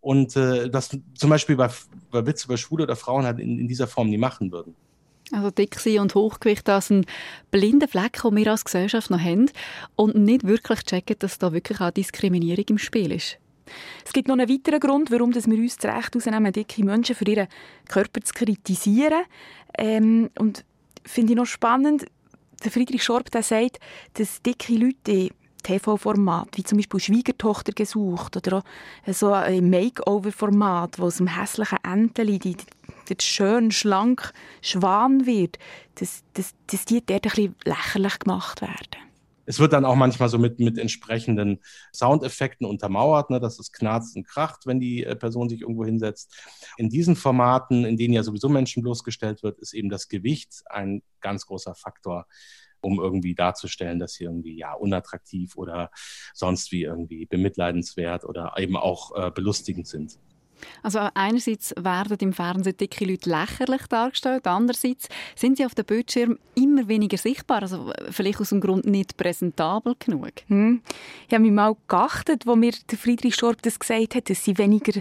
[0.00, 1.70] Und äh, das zum Beispiel bei,
[2.10, 4.76] bei Witze über Schwule oder Frauen halt in, in dieser Form nie machen würden.
[5.32, 7.06] Also dick sein und Hochgewicht, das ein
[7.50, 9.50] blinder Fleck, den wir als Gesellschaft noch haben
[9.96, 13.38] und nicht wirklich checken, dass da wirklich auch Diskriminierung im Spiel ist.
[14.04, 17.24] Es gibt noch einen weiteren Grund, warum wir uns das Recht herausnehmen, dicke Menschen für
[17.24, 17.48] ihren
[17.88, 19.24] Körper zu kritisieren.
[19.78, 20.64] Ähm, und
[21.04, 22.06] finde ich noch spannend,
[22.64, 23.78] der Friedrich Schorb der sagt,
[24.14, 25.30] dass dicke Leute
[25.62, 31.78] TV-Format, wie zum Beispiel Schwiegertochter gesucht oder auch so ein Makeover-Format, wo aus dem hässlichen
[31.84, 32.56] Enteli die,
[33.08, 35.58] die schön schlank Schwan wird,
[35.96, 39.11] dass, dass, dass die dort ein bisschen lächerlich gemacht werden.
[39.44, 41.60] Es wird dann auch manchmal so mit, mit entsprechenden
[41.92, 46.34] Soundeffekten untermauert, ne, dass es knarzt und kracht, wenn die äh, Person sich irgendwo hinsetzt.
[46.76, 51.02] In diesen Formaten, in denen ja sowieso Menschen bloßgestellt wird, ist eben das Gewicht ein
[51.20, 52.26] ganz großer Faktor,
[52.80, 55.90] um irgendwie darzustellen, dass sie irgendwie ja unattraktiv oder
[56.34, 60.18] sonst wie irgendwie bemitleidenswert oder eben auch äh, belustigend sind.
[60.82, 66.38] Also einerseits werden im Fernsehen dicke Leute lächerlich dargestellt, andererseits sind sie auf dem Bildschirm
[66.54, 70.32] immer weniger sichtbar, also vielleicht aus dem Grund nicht präsentabel genug.
[70.48, 70.82] Hm.
[71.28, 75.00] Ich habe mich mal geachtet, wo mir Friedrich Schorb das gesagt hat, dass sie weniger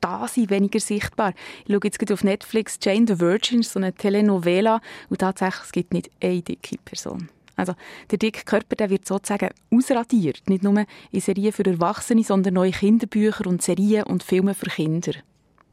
[0.00, 1.32] da sind, weniger sichtbar.
[1.66, 5.92] Ich schaue jetzt auf Netflix Jane the Virgin, so eine Telenovela, und tatsächlich es gibt
[5.92, 7.28] nicht eine dicke Person.
[7.58, 7.74] Also
[8.10, 10.48] der dicke Körper der wird sozusagen ausradiert.
[10.48, 15.12] Nicht nur in Serien für Erwachsene, sondern neue Kinderbücher und Serien und Filme für Kinder.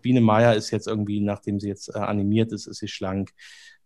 [0.02, 3.32] Biene Meier ist jetzt irgendwie, nachdem sie jetzt äh, animiert ist, ist sie schlank,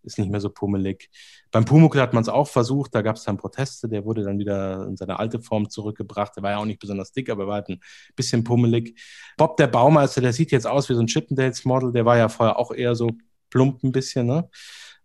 [0.03, 1.09] ist nicht mehr so pummelig.
[1.51, 4.39] Beim Pumuckl hat man es auch versucht, da gab es dann Proteste, der wurde dann
[4.39, 6.35] wieder in seine alte Form zurückgebracht.
[6.37, 7.81] Der war ja auch nicht besonders dick, aber war halt ein
[8.15, 8.97] bisschen pummelig.
[9.35, 12.57] Bob der Baumeister, der sieht jetzt aus wie so ein Chippendales-Model, der war ja vorher
[12.57, 13.11] auch eher so
[13.49, 14.49] plump ein bisschen, ne?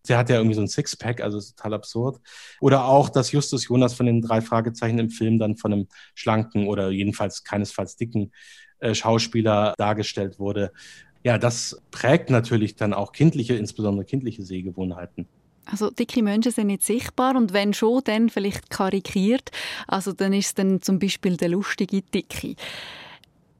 [0.09, 2.21] Der hat ja irgendwie so ein Sixpack, also total absurd.
[2.61, 6.67] Oder auch, dass Justus Jonas von den drei Fragezeichen im Film dann von einem schlanken
[6.69, 8.33] oder jedenfalls keinesfalls dicken
[8.81, 10.73] äh, Schauspieler dargestellt wurde.
[11.23, 15.27] Ja, das prägt natürlich dann auch kindliche, insbesondere kindliche Sehgewohnheiten.
[15.67, 19.51] Also dicke Menschen sind nicht sichtbar und wenn schon, dann vielleicht karikiert.
[19.87, 22.57] Also dann ist es dann zum Beispiel der lustige Dicke.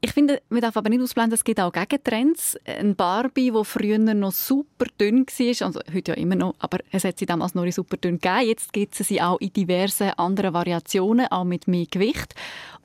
[0.05, 2.55] Ich finde, man darf aber nicht ausblenden, es gibt auch Gegentrends.
[2.63, 7.05] Ein Barbie, die früher noch super dünn war, also heute ja immer noch, aber es
[7.05, 8.47] hat sie damals noch super dünn gegeben.
[8.47, 12.35] Jetzt gibt es sie auch in diversen anderen Variationen, auch mit mehr Gewicht.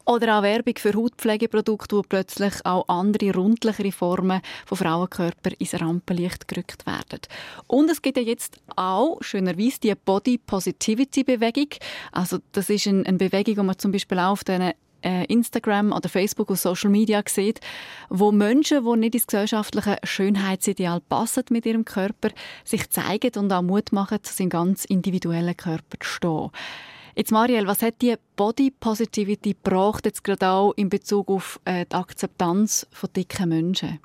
[0.07, 6.49] Oder auch Werbung für Hautpflegeprodukte, wo plötzlich auch andere, rundlichere Formen von Frauenkörper ins Rampenlicht
[6.49, 7.21] gerückt werden.
[7.66, 11.68] Und es gibt ja jetzt auch, schönerweise, die Body Positivity Bewegung.
[12.12, 16.51] Also das ist eine, Bewegung, die man zum Beispiel auch auf äh, Instagram oder Facebook
[16.51, 17.61] und Social Media sieht,
[18.09, 22.30] wo Menschen, die nicht ins gesellschaftliche Schönheitsideal passen mit ihrem Körper,
[22.64, 26.51] sich zeigen und auch Mut machen, zu seinem ganz individuellen Körper zu stehen.
[27.16, 31.84] Jetzt Marielle, was hat die Body Positivity gebracht, jetzt gerade auch in Bezug auf äh,
[31.84, 33.98] die Akzeptanz von dicken Menschen?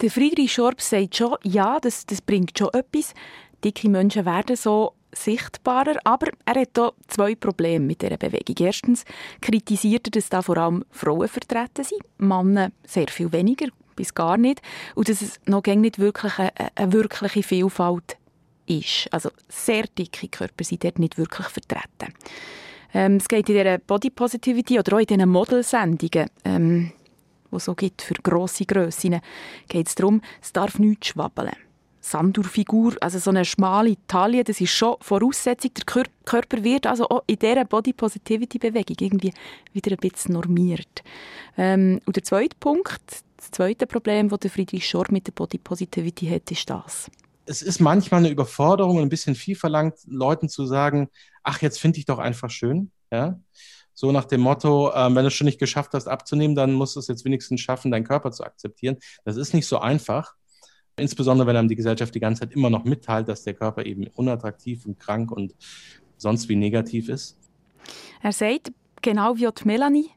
[0.00, 3.14] Der Friedrich Schorb sagt schon, ja, das, das bringt schon etwas.
[3.62, 8.56] Dicke Menschen werden so sichtbarer, aber er hat hier zwei Probleme mit dieser Bewegung.
[8.58, 9.04] Erstens
[9.40, 14.36] kritisiert er, dass da vor allem Frauen vertreten sind, Männer sehr viel weniger, bis gar
[14.36, 14.62] nicht,
[14.94, 18.16] und dass es noch nicht wirklich eine, eine wirkliche Vielfalt
[18.66, 19.08] ist.
[19.10, 22.14] Also sehr dicke Körper sind dort nicht wirklich vertreten.
[22.94, 26.92] Ähm, es geht in dieser Body Positivity oder auch in diesen Modelsendungen, ähm,
[27.50, 29.20] die es so gibt für grosse Grössen,
[29.68, 31.52] geht es darum, es darf nichts schwabbeln.
[32.02, 35.70] Sandur-Figur, also so eine schmale Taille, das ist schon Voraussetzung.
[35.74, 39.32] Der Körper wird also auch in dieser Body Positivity Bewegung irgendwie
[39.72, 41.02] wieder ein bisschen normiert.
[41.56, 43.00] Ähm, und der zweite Punkt,
[43.36, 47.08] das zweite Problem, das Friedrich Schor mit der Body Positivity hat, ist das.
[47.46, 51.08] Es ist manchmal eine Überforderung und ein bisschen viel verlangt, Leuten zu sagen,
[51.44, 52.90] ach, jetzt finde ich doch einfach schön.
[53.12, 53.38] Ja?
[53.94, 56.96] So nach dem Motto, äh, wenn du es schon nicht geschafft hast abzunehmen, dann musst
[56.96, 58.96] du es jetzt wenigstens schaffen, deinen Körper zu akzeptieren.
[59.24, 60.34] Das ist nicht so einfach.
[60.96, 64.06] Insbesondere, wenn einem die Gesellschaft die ganze Zeit immer noch mitteilt, dass der Körper eben
[64.14, 65.54] unattraktiv und krank und
[66.16, 67.38] sonst wie negativ ist.
[68.22, 70.10] Er sagt, genau wie die Melanie,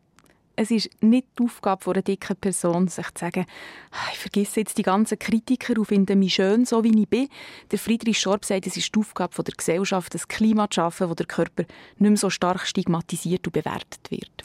[0.58, 3.46] es ist nicht die Aufgabe einer dicken Person, sich zu sagen,
[3.92, 7.28] ah, ich vergesse jetzt die ganzen Kritiker und finde mich schön, so wie ich bin.
[7.72, 11.14] Der Friedrich Schorb sagt, es ist die Aufgabe der Gesellschaft, das Klima zu schaffen, wo
[11.14, 11.64] der Körper
[11.98, 14.44] nicht mehr so stark stigmatisiert und bewertet wird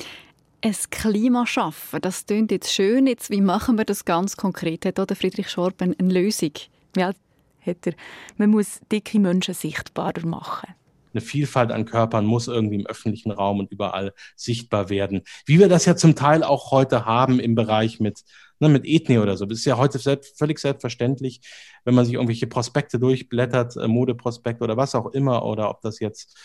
[0.62, 2.00] ein Klima schaffen.
[2.00, 3.06] Das klingt jetzt schön.
[3.06, 4.84] Jetzt, wie machen wir das ganz konkret?
[4.84, 6.52] Hat der Friedrich Schorb eine Lösung?
[6.96, 7.12] Ja,
[7.60, 7.94] hat er.
[8.36, 10.74] Man muss dicke Menschen sichtbarer machen.
[11.12, 15.22] Eine Vielfalt an Körpern muss irgendwie im öffentlichen Raum und überall sichtbar werden.
[15.44, 18.22] Wie wir das ja zum Teil auch heute haben im Bereich mit,
[18.60, 19.44] ne, mit Ethnie oder so.
[19.44, 21.40] Das ist ja heute selbst, völlig selbstverständlich,
[21.84, 25.98] wenn man sich irgendwelche Prospekte durchblättert, äh, Modeprospekte oder was auch immer, oder ob das
[25.98, 26.38] jetzt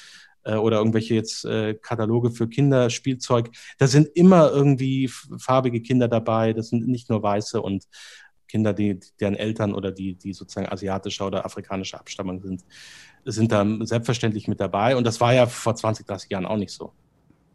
[0.45, 3.49] äh, oder irgendwelche jetzt äh, Kataloge für Kinderspielzeug.
[3.77, 6.53] Da sind immer irgendwie farbige Kinder dabei.
[6.53, 7.85] Das sind nicht nur weiße und
[8.47, 12.63] Kinder, die, deren Eltern oder die, die sozusagen asiatischer oder afrikanischer Abstammung sind,
[13.25, 14.95] sind da selbstverständlich mit dabei.
[14.95, 16.93] Und das war ja vor 20, 30 Jahren auch nicht so.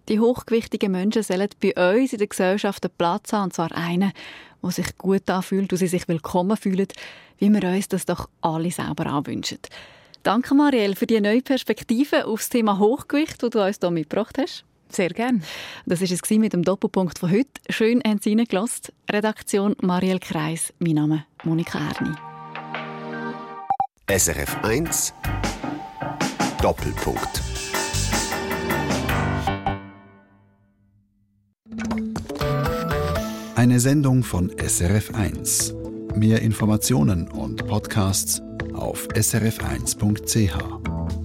[0.09, 4.12] Die hochgewichtigen Menschen sollen bei uns in der Gesellschaft einen Platz haben, und zwar einen,
[4.62, 6.88] der sich gut anfühlt, wo sie sich willkommen fühlen,
[7.38, 9.59] wie wir uns das doch alle selber auch wünschen.
[10.23, 14.37] Danke, Marielle, für die neue Perspektive auf das Thema Hochgewicht, das du uns hier mitgebracht
[14.39, 14.64] hast.
[14.91, 15.43] Sehr gern.
[15.87, 17.49] Das war es mit dem Doppelpunkt von heute.
[17.71, 18.93] Schön, haben Sie reingelassen.
[19.11, 20.75] Redaktion Marielle Kreis.
[20.79, 22.14] Mein Name Monika Erni.
[24.11, 25.14] SRF 1
[26.61, 27.43] Doppelpunkt.
[33.55, 35.75] Eine Sendung von SRF 1.
[36.14, 38.43] Mehr Informationen und Podcasts
[38.75, 41.20] auf srf1.ch.